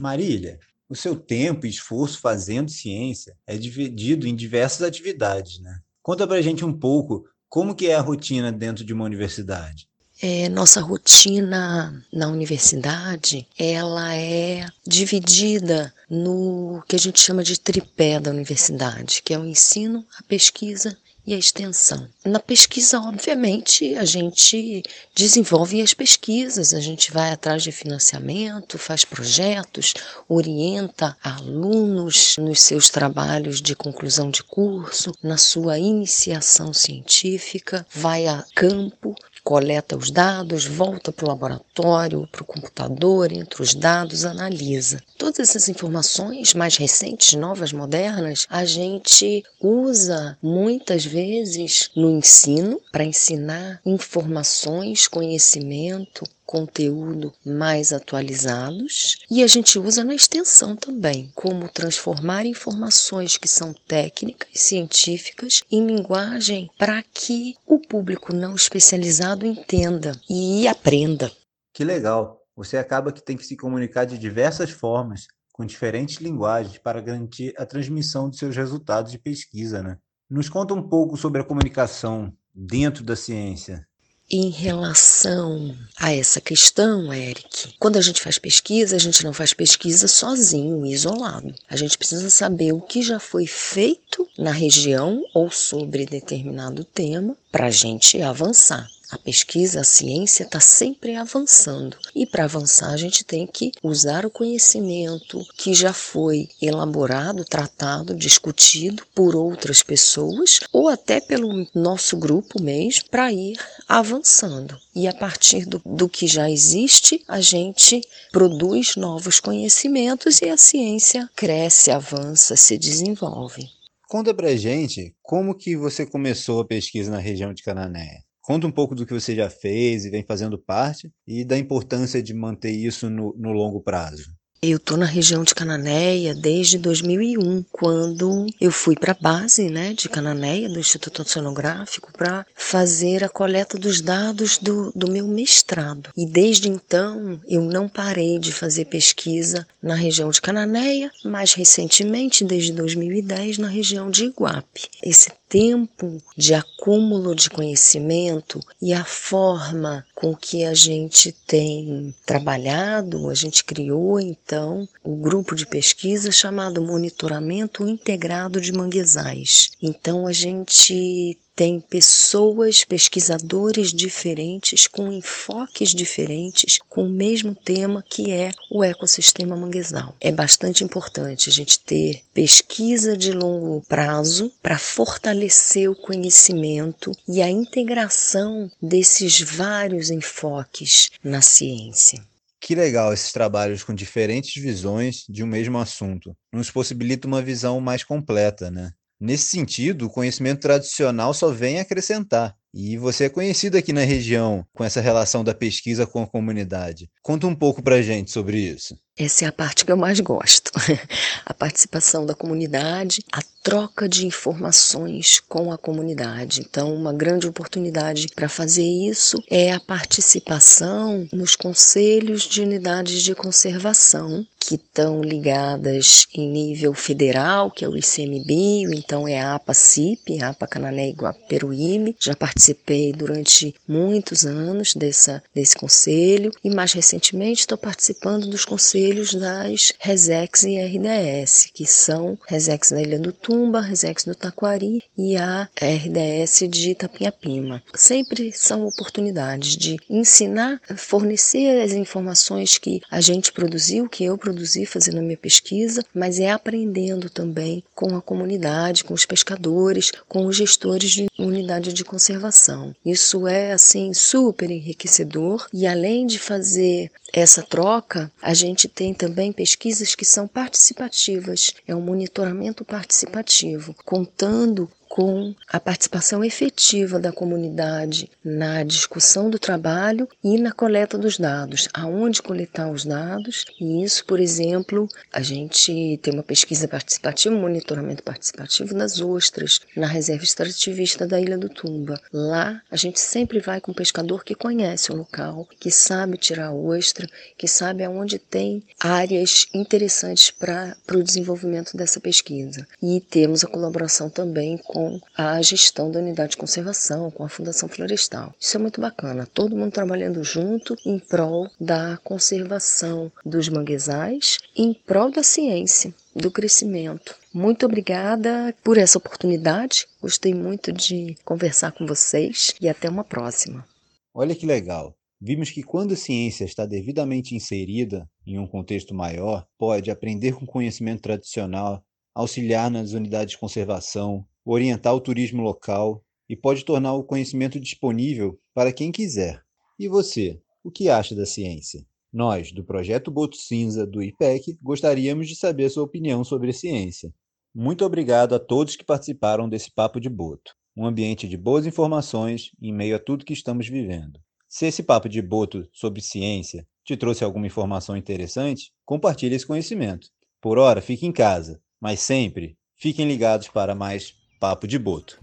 Marília, 0.00 0.58
o 0.88 0.96
seu 0.96 1.14
tempo 1.14 1.66
e 1.66 1.70
esforço 1.70 2.20
fazendo 2.20 2.70
ciência 2.70 3.36
é 3.46 3.56
dividido 3.56 4.26
em 4.26 4.34
diversas 4.34 4.82
atividades, 4.82 5.60
né? 5.60 5.80
Conta 6.02 6.26
pra 6.26 6.42
gente 6.42 6.64
um 6.64 6.72
pouco 6.72 7.28
como 7.48 7.74
que 7.74 7.88
é 7.88 7.94
a 7.94 8.00
rotina 8.00 8.50
dentro 8.50 8.84
de 8.84 8.92
uma 8.92 9.04
universidade. 9.04 9.88
É, 10.22 10.48
nossa 10.50 10.82
rotina 10.82 12.04
na 12.12 12.28
universidade, 12.28 13.46
ela 13.58 14.14
é 14.14 14.66
dividida 14.86 15.94
no 16.10 16.82
que 16.86 16.94
a 16.94 16.98
gente 16.98 17.18
chama 17.18 17.42
de 17.42 17.58
tripé 17.58 18.20
da 18.20 18.30
universidade, 18.30 19.22
que 19.22 19.32
é 19.32 19.38
o 19.38 19.46
ensino, 19.46 20.04
a 20.18 20.22
pesquisa 20.24 20.96
e 21.30 21.34
a 21.34 21.38
extensão. 21.38 22.08
Na 22.24 22.40
pesquisa, 22.40 22.98
obviamente, 22.98 23.94
a 23.94 24.04
gente 24.04 24.82
desenvolve 25.14 25.80
as 25.80 25.94
pesquisas, 25.94 26.74
a 26.74 26.80
gente 26.80 27.12
vai 27.12 27.30
atrás 27.30 27.62
de 27.62 27.70
financiamento, 27.70 28.76
faz 28.76 29.04
projetos, 29.04 29.94
orienta 30.28 31.16
alunos 31.22 32.36
nos 32.36 32.60
seus 32.60 32.90
trabalhos 32.90 33.62
de 33.62 33.76
conclusão 33.76 34.28
de 34.28 34.42
curso, 34.42 35.12
na 35.22 35.36
sua 35.36 35.78
iniciação 35.78 36.74
científica, 36.74 37.86
vai 37.94 38.26
a 38.26 38.44
campo 38.52 39.14
coleta 39.42 39.96
os 39.96 40.10
dados, 40.10 40.66
volta 40.66 41.12
para 41.12 41.24
o 41.24 41.28
laboratório, 41.28 42.28
para 42.30 42.42
o 42.42 42.46
computador, 42.46 43.32
entra 43.32 43.62
os 43.62 43.74
dados, 43.74 44.24
analisa. 44.24 45.02
Todas 45.18 45.40
essas 45.40 45.68
informações 45.68 46.54
mais 46.54 46.76
recentes, 46.76 47.34
novas, 47.34 47.72
modernas, 47.72 48.46
a 48.48 48.64
gente 48.64 49.42
usa 49.60 50.36
muitas 50.42 51.04
vezes 51.04 51.90
no 51.96 52.10
ensino 52.10 52.80
para 52.92 53.04
ensinar 53.04 53.80
informações, 53.84 55.08
conhecimento, 55.08 56.24
conteúdo 56.50 57.32
mais 57.46 57.92
atualizados 57.92 59.18
e 59.30 59.40
a 59.40 59.46
gente 59.46 59.78
usa 59.78 60.02
na 60.02 60.16
extensão 60.16 60.74
também, 60.74 61.30
como 61.32 61.68
transformar 61.68 62.44
informações 62.44 63.36
que 63.36 63.46
são 63.46 63.72
técnicas, 63.86 64.48
científicas, 64.54 65.62
em 65.70 65.86
linguagem 65.86 66.68
para 66.76 67.04
que 67.04 67.54
o 67.64 67.78
público 67.78 68.32
não 68.32 68.56
especializado 68.56 69.46
entenda 69.46 70.20
e 70.28 70.66
aprenda. 70.66 71.30
Que 71.72 71.84
legal! 71.84 72.42
Você 72.56 72.76
acaba 72.76 73.12
que 73.12 73.22
tem 73.22 73.36
que 73.36 73.46
se 73.46 73.56
comunicar 73.56 74.04
de 74.04 74.18
diversas 74.18 74.70
formas, 74.70 75.28
com 75.52 75.64
diferentes 75.64 76.16
linguagens, 76.16 76.78
para 76.78 77.00
garantir 77.00 77.54
a 77.56 77.64
transmissão 77.64 78.28
de 78.28 78.36
seus 78.36 78.56
resultados 78.56 79.12
de 79.12 79.20
pesquisa, 79.20 79.84
né? 79.84 79.98
Nos 80.28 80.48
conta 80.48 80.74
um 80.74 80.82
pouco 80.82 81.16
sobre 81.16 81.40
a 81.40 81.44
comunicação 81.44 82.34
dentro 82.52 83.04
da 83.04 83.14
ciência. 83.14 83.86
Em 84.32 84.48
relação 84.48 85.76
a 85.96 86.14
essa 86.14 86.40
questão, 86.40 87.12
Eric, 87.12 87.74
quando 87.80 87.96
a 87.96 88.00
gente 88.00 88.20
faz 88.20 88.38
pesquisa, 88.38 88.94
a 88.94 88.98
gente 88.98 89.24
não 89.24 89.32
faz 89.32 89.52
pesquisa 89.52 90.06
sozinho, 90.06 90.86
isolado. 90.86 91.52
A 91.68 91.74
gente 91.74 91.98
precisa 91.98 92.30
saber 92.30 92.72
o 92.72 92.80
que 92.80 93.02
já 93.02 93.18
foi 93.18 93.44
feito 93.44 94.28
na 94.38 94.52
região 94.52 95.20
ou 95.34 95.50
sobre 95.50 96.06
determinado 96.06 96.84
tema 96.84 97.36
para 97.50 97.66
a 97.66 97.70
gente 97.70 98.22
avançar. 98.22 98.88
A 99.10 99.18
pesquisa, 99.18 99.80
a 99.80 99.84
ciência 99.84 100.44
está 100.44 100.60
sempre 100.60 101.16
avançando 101.16 101.96
e 102.14 102.24
para 102.24 102.44
avançar 102.44 102.90
a 102.90 102.96
gente 102.96 103.24
tem 103.24 103.46
que 103.46 103.72
usar 103.82 104.24
o 104.24 104.30
conhecimento 104.30 105.44
que 105.56 105.74
já 105.74 105.92
foi 105.92 106.48
elaborado, 106.62 107.44
tratado, 107.44 108.14
discutido 108.14 109.02
por 109.14 109.34
outras 109.34 109.82
pessoas 109.82 110.60
ou 110.72 110.88
até 110.88 111.20
pelo 111.20 111.66
nosso 111.74 112.16
grupo 112.16 112.62
mesmo 112.62 113.08
para 113.10 113.32
ir 113.32 113.58
avançando. 113.88 114.78
E 114.94 115.08
a 115.08 115.14
partir 115.14 115.66
do, 115.66 115.82
do 115.84 116.08
que 116.08 116.26
já 116.26 116.48
existe, 116.48 117.24
a 117.26 117.40
gente 117.40 118.00
produz 118.30 118.94
novos 118.96 119.40
conhecimentos 119.40 120.40
e 120.40 120.48
a 120.48 120.56
ciência 120.56 121.28
cresce, 121.34 121.90
avança, 121.90 122.54
se 122.54 122.78
desenvolve. 122.78 123.68
Conta 124.08 124.34
pra 124.34 124.56
gente 124.56 125.14
como 125.22 125.54
que 125.54 125.76
você 125.76 126.04
começou 126.04 126.60
a 126.60 126.66
pesquisa 126.66 127.10
na 127.10 127.18
região 127.18 127.54
de 127.54 127.62
Cananéia. 127.62 128.24
Conta 128.50 128.66
um 128.66 128.72
pouco 128.72 128.96
do 128.96 129.06
que 129.06 129.14
você 129.14 129.36
já 129.36 129.48
fez 129.48 130.04
e 130.04 130.10
vem 130.10 130.24
fazendo 130.24 130.58
parte 130.58 131.08
e 131.24 131.44
da 131.44 131.56
importância 131.56 132.20
de 132.20 132.34
manter 132.34 132.72
isso 132.72 133.08
no, 133.08 133.32
no 133.38 133.52
longo 133.52 133.80
prazo. 133.80 134.24
Eu 134.60 134.78
estou 134.78 134.96
na 134.96 135.06
região 135.06 135.44
de 135.44 135.54
Cananéia 135.54 136.34
desde 136.34 136.76
2001, 136.76 137.62
quando 137.70 138.46
eu 138.60 138.72
fui 138.72 138.96
para 138.96 139.12
a 139.12 139.22
base 139.22 139.70
né, 139.70 139.94
de 139.94 140.08
Cananéia, 140.08 140.68
do 140.68 140.80
Instituto 140.80 141.22
Oceanográfico, 141.22 142.12
para 142.12 142.44
fazer 142.56 143.22
a 143.22 143.28
coleta 143.28 143.78
dos 143.78 144.00
dados 144.00 144.58
do, 144.58 144.90
do 144.96 145.08
meu 145.08 145.28
mestrado. 145.28 146.10
E 146.16 146.26
desde 146.26 146.68
então 146.68 147.40
eu 147.48 147.62
não 147.62 147.88
parei 147.88 148.36
de 148.40 148.50
fazer 148.50 148.86
pesquisa 148.86 149.64
na 149.80 149.94
região 149.94 150.28
de 150.28 150.42
Cananéia, 150.42 151.08
mais 151.24 151.54
recentemente, 151.54 152.44
desde 152.44 152.72
2010, 152.72 153.58
na 153.58 153.68
região 153.68 154.10
de 154.10 154.24
Iguape. 154.24 154.88
Esse 155.04 155.30
tempo 155.50 156.22
de 156.36 156.54
acúmulo 156.54 157.34
de 157.34 157.50
conhecimento 157.50 158.60
e 158.80 158.94
a 158.94 159.04
forma 159.04 160.06
com 160.14 160.34
que 160.34 160.64
a 160.64 160.72
gente 160.72 161.32
tem 161.32 162.14
trabalhado, 162.24 163.28
a 163.28 163.34
gente 163.34 163.64
criou 163.64 164.20
então 164.20 164.88
o 165.02 165.14
um 165.14 165.20
grupo 165.20 165.56
de 165.56 165.66
pesquisa 165.66 166.30
chamado 166.30 166.80
Monitoramento 166.80 167.86
Integrado 167.86 168.60
de 168.60 168.72
Manguezais. 168.72 169.72
Então 169.82 170.26
a 170.26 170.32
gente 170.32 171.36
tem 171.60 171.78
pessoas, 171.78 172.84
pesquisadores 172.84 173.92
diferentes, 173.92 174.86
com 174.86 175.12
enfoques 175.12 175.90
diferentes, 175.90 176.78
com 176.88 177.04
o 177.04 177.10
mesmo 177.10 177.54
tema 177.54 178.02
que 178.02 178.32
é 178.32 178.50
o 178.70 178.82
ecossistema 178.82 179.54
manguezal. 179.54 180.16
É 180.22 180.32
bastante 180.32 180.82
importante 180.82 181.50
a 181.50 181.52
gente 181.52 181.78
ter 181.80 182.22
pesquisa 182.32 183.14
de 183.14 183.32
longo 183.32 183.82
prazo 183.86 184.50
para 184.62 184.78
fortalecer 184.78 185.90
o 185.90 185.94
conhecimento 185.94 187.12
e 187.28 187.42
a 187.42 187.50
integração 187.50 188.70
desses 188.80 189.42
vários 189.42 190.08
enfoques 190.08 191.10
na 191.22 191.42
ciência. 191.42 192.24
Que 192.58 192.74
legal 192.74 193.12
esses 193.12 193.32
trabalhos 193.32 193.82
com 193.82 193.92
diferentes 193.92 194.62
visões 194.62 195.26
de 195.28 195.44
um 195.44 195.46
mesmo 195.46 195.76
assunto. 195.76 196.34
Nos 196.50 196.70
possibilita 196.70 197.28
uma 197.28 197.42
visão 197.42 197.82
mais 197.82 198.02
completa, 198.02 198.70
né? 198.70 198.94
Nesse 199.20 199.44
sentido, 199.44 200.06
o 200.06 200.10
conhecimento 200.10 200.60
tradicional 200.60 201.34
só 201.34 201.50
vem 201.50 201.78
acrescentar. 201.78 202.56
E 202.72 202.96
você 202.96 203.24
é 203.24 203.28
conhecido 203.28 203.76
aqui 203.76 203.92
na 203.92 204.02
região 204.02 204.64
com 204.72 204.82
essa 204.82 205.00
relação 205.00 205.44
da 205.44 205.52
pesquisa 205.52 206.06
com 206.06 206.22
a 206.22 206.26
comunidade. 206.26 207.10
Conta 207.20 207.46
um 207.46 207.54
pouco 207.54 207.82
para 207.82 208.00
gente 208.00 208.30
sobre 208.30 208.58
isso. 208.58 208.96
Essa 209.22 209.44
é 209.44 209.48
a 209.48 209.52
parte 209.52 209.84
que 209.84 209.92
eu 209.92 209.98
mais 209.98 210.18
gosto. 210.18 210.72
a 211.44 211.52
participação 211.52 212.24
da 212.24 212.34
comunidade, 212.34 213.22
a 213.30 213.42
troca 213.62 214.08
de 214.08 214.26
informações 214.26 215.40
com 215.40 215.70
a 215.70 215.76
comunidade. 215.76 216.60
Então, 216.60 216.94
uma 216.94 217.12
grande 217.12 217.46
oportunidade 217.46 218.28
para 218.34 218.48
fazer 218.48 218.82
isso 218.82 219.42
é 219.50 219.72
a 219.72 219.80
participação 219.80 221.28
nos 221.30 221.54
conselhos 221.54 222.44
de 222.44 222.62
unidades 222.62 223.22
de 223.22 223.34
conservação 223.34 224.46
que 224.58 224.76
estão 224.76 225.20
ligadas 225.20 226.26
em 226.34 226.48
nível 226.48 226.94
federal, 226.94 227.70
que 227.70 227.84
é 227.84 227.88
o 227.88 227.96
ICMBio, 227.96 228.92
então 228.94 229.26
é 229.26 229.40
a 229.40 229.54
APA-CIP, 229.54 230.42
APA 230.42 230.66
Canané 230.66 231.08
Iguaperuíbe. 231.08 232.14
Já 232.20 232.36
participei 232.36 233.12
durante 233.12 233.74
muitos 233.88 234.44
anos 234.46 234.94
dessa, 234.94 235.42
desse 235.54 235.74
conselho 235.76 236.52
e 236.62 236.70
mais 236.70 236.92
recentemente 236.92 237.60
estou 237.60 237.78
participando 237.78 238.46
dos 238.46 238.64
conselhos 238.64 239.09
das 239.10 239.92
RESEX 239.98 240.62
e 240.62 240.78
RDS, 240.78 241.68
que 241.74 241.84
são 241.84 242.38
RESEX 242.46 242.92
da 242.92 243.02
Ilha 243.02 243.18
do 243.18 243.32
Tumba, 243.32 243.80
RESEX 243.80 244.24
do 244.24 244.34
Taquari 244.34 245.02
e 245.18 245.36
a 245.36 245.68
RDS 245.80 246.68
de 246.68 246.90
Itapinhapima. 246.90 247.82
Sempre 247.94 248.52
são 248.52 248.86
oportunidades 248.86 249.76
de 249.76 249.98
ensinar, 250.08 250.80
fornecer 250.96 251.82
as 251.82 251.92
informações 251.92 252.78
que 252.78 253.00
a 253.10 253.20
gente 253.20 253.52
produziu, 253.52 254.08
que 254.08 254.24
eu 254.24 254.38
produzi 254.38 254.86
fazendo 254.86 255.18
a 255.18 255.22
minha 255.22 255.36
pesquisa, 255.36 256.04
mas 256.14 256.38
é 256.38 256.50
aprendendo 256.50 257.28
também 257.28 257.82
com 257.94 258.16
a 258.16 258.22
comunidade, 258.22 259.02
com 259.02 259.14
os 259.14 259.26
pescadores, 259.26 260.12
com 260.28 260.46
os 260.46 260.56
gestores 260.56 261.10
de 261.10 261.26
unidade 261.38 261.92
de 261.92 262.04
conservação. 262.04 262.94
Isso 263.04 263.46
é 263.46 263.72
assim 263.72 264.14
super 264.14 264.70
enriquecedor 264.70 265.66
e 265.72 265.86
além 265.86 266.26
de 266.26 266.38
fazer 266.38 267.10
essa 267.32 267.62
troca, 267.62 268.30
a 268.42 268.54
gente 268.54 268.88
tem 268.90 269.14
também 269.14 269.52
pesquisas 269.52 270.14
que 270.14 270.24
são 270.24 270.46
participativas, 270.46 271.72
é 271.86 271.94
um 271.94 272.00
monitoramento 272.00 272.84
participativo, 272.84 273.94
contando 274.04 274.90
com 275.10 275.52
a 275.68 275.80
participação 275.80 276.44
efetiva 276.44 277.18
da 277.18 277.32
comunidade 277.32 278.30
na 278.44 278.84
discussão 278.84 279.50
do 279.50 279.58
trabalho 279.58 280.28
e 280.42 280.56
na 280.56 280.70
coleta 280.70 281.18
dos 281.18 281.36
dados, 281.36 281.88
aonde 281.92 282.40
coletar 282.40 282.88
os 282.88 283.04
dados. 283.04 283.64
E 283.80 284.04
isso, 284.04 284.24
por 284.24 284.38
exemplo, 284.38 285.08
a 285.32 285.42
gente 285.42 286.16
tem 286.22 286.32
uma 286.32 286.44
pesquisa 286.44 286.86
participativa, 286.86 287.52
um 287.52 287.60
monitoramento 287.60 288.22
participativo 288.22 288.94
das 288.94 289.20
ostras 289.20 289.80
na 289.96 290.06
reserva 290.06 290.44
extrativista 290.44 291.26
da 291.26 291.40
Ilha 291.40 291.58
do 291.58 291.68
Tumba. 291.68 292.20
Lá 292.32 292.80
a 292.88 292.96
gente 292.96 293.18
sempre 293.18 293.58
vai 293.58 293.80
com 293.80 293.90
um 293.90 293.94
pescador 293.94 294.44
que 294.44 294.54
conhece 294.54 295.10
o 295.10 295.16
local, 295.16 295.66
que 295.80 295.90
sabe 295.90 296.36
tirar 296.36 296.68
a 296.68 296.72
ostra, 296.72 297.26
que 297.58 297.66
sabe 297.66 298.04
aonde 298.04 298.38
tem 298.38 298.80
áreas 299.00 299.66
interessantes 299.74 300.52
para 300.52 300.96
o 301.12 301.22
desenvolvimento 301.22 301.96
dessa 301.96 302.20
pesquisa. 302.20 302.86
E 303.02 303.20
temos 303.20 303.64
a 303.64 303.68
colaboração 303.68 304.30
também 304.30 304.78
com 304.78 304.99
com 305.00 305.18
a 305.34 305.62
gestão 305.62 306.10
da 306.10 306.18
unidade 306.18 306.50
de 306.50 306.56
conservação, 306.58 307.30
com 307.30 307.42
a 307.42 307.48
Fundação 307.48 307.88
Florestal. 307.88 308.54
Isso 308.60 308.76
é 308.76 308.80
muito 308.80 309.00
bacana, 309.00 309.46
todo 309.46 309.74
mundo 309.74 309.92
trabalhando 309.92 310.44
junto 310.44 310.94
em 311.06 311.18
prol 311.18 311.70
da 311.80 312.18
conservação 312.18 313.32
dos 313.44 313.70
manguezais, 313.70 314.58
em 314.76 314.92
prol 314.92 315.30
da 315.30 315.42
ciência, 315.42 316.14
do 316.36 316.50
crescimento. 316.50 317.34
Muito 317.54 317.86
obrigada 317.86 318.74
por 318.84 318.98
essa 318.98 319.16
oportunidade. 319.16 320.06
Gostei 320.20 320.52
muito 320.52 320.92
de 320.92 321.34
conversar 321.46 321.92
com 321.92 322.06
vocês 322.06 322.74
e 322.78 322.86
até 322.86 323.08
uma 323.08 323.24
próxima. 323.24 323.86
Olha 324.34 324.54
que 324.54 324.66
legal. 324.66 325.14
Vimos 325.40 325.70
que 325.70 325.82
quando 325.82 326.12
a 326.12 326.16
ciência 326.16 326.66
está 326.66 326.84
devidamente 326.84 327.54
inserida 327.54 328.28
em 328.46 328.58
um 328.58 328.66
contexto 328.66 329.14
maior, 329.14 329.66
pode 329.78 330.10
aprender 330.10 330.52
com 330.52 330.66
conhecimento 330.66 331.22
tradicional, 331.22 332.04
auxiliar 332.34 332.90
nas 332.90 333.12
unidades 333.12 333.52
de 333.52 333.58
conservação, 333.58 334.44
orientar 334.64 335.14
o 335.14 335.20
turismo 335.20 335.62
local 335.62 336.24
e 336.48 336.56
pode 336.56 336.84
tornar 336.84 337.14
o 337.14 337.24
conhecimento 337.24 337.78
disponível 337.78 338.58
para 338.74 338.92
quem 338.92 339.12
quiser. 339.12 339.62
E 339.98 340.08
você, 340.08 340.60
o 340.82 340.90
que 340.90 341.08
acha 341.08 341.34
da 341.34 341.46
ciência? 341.46 342.04
Nós, 342.32 342.72
do 342.72 342.84
Projeto 342.84 343.30
Boto 343.30 343.56
Cinza 343.56 344.06
do 344.06 344.22
IPEC, 344.22 344.78
gostaríamos 344.82 345.48
de 345.48 345.56
saber 345.56 345.90
sua 345.90 346.04
opinião 346.04 346.44
sobre 346.44 346.70
a 346.70 346.72
ciência. 346.74 347.32
Muito 347.74 348.04
obrigado 348.04 348.54
a 348.54 348.58
todos 348.58 348.96
que 348.96 349.04
participaram 349.04 349.68
desse 349.68 349.92
Papo 349.92 350.20
de 350.20 350.28
Boto, 350.28 350.74
um 350.96 351.06
ambiente 351.06 351.48
de 351.48 351.56
boas 351.56 351.86
informações 351.86 352.70
em 352.80 352.92
meio 352.92 353.16
a 353.16 353.18
tudo 353.18 353.44
que 353.44 353.52
estamos 353.52 353.88
vivendo. 353.88 354.40
Se 354.68 354.86
esse 354.86 355.02
papo 355.02 355.28
de 355.28 355.42
boto 355.42 355.88
sobre 355.92 356.20
ciência 356.20 356.86
te 357.04 357.16
trouxe 357.16 357.42
alguma 357.42 357.66
informação 357.66 358.16
interessante, 358.16 358.92
compartilhe 359.04 359.56
esse 359.56 359.66
conhecimento. 359.66 360.28
Por 360.60 360.78
hora, 360.78 361.00
fique 361.00 361.26
em 361.26 361.32
casa, 361.32 361.82
mas 362.00 362.20
sempre 362.20 362.76
fiquem 362.96 363.26
ligados 363.26 363.66
para 363.66 363.96
mais 363.96 364.32
Papo 364.60 364.86
de 364.86 364.98
Boto. 364.98 365.38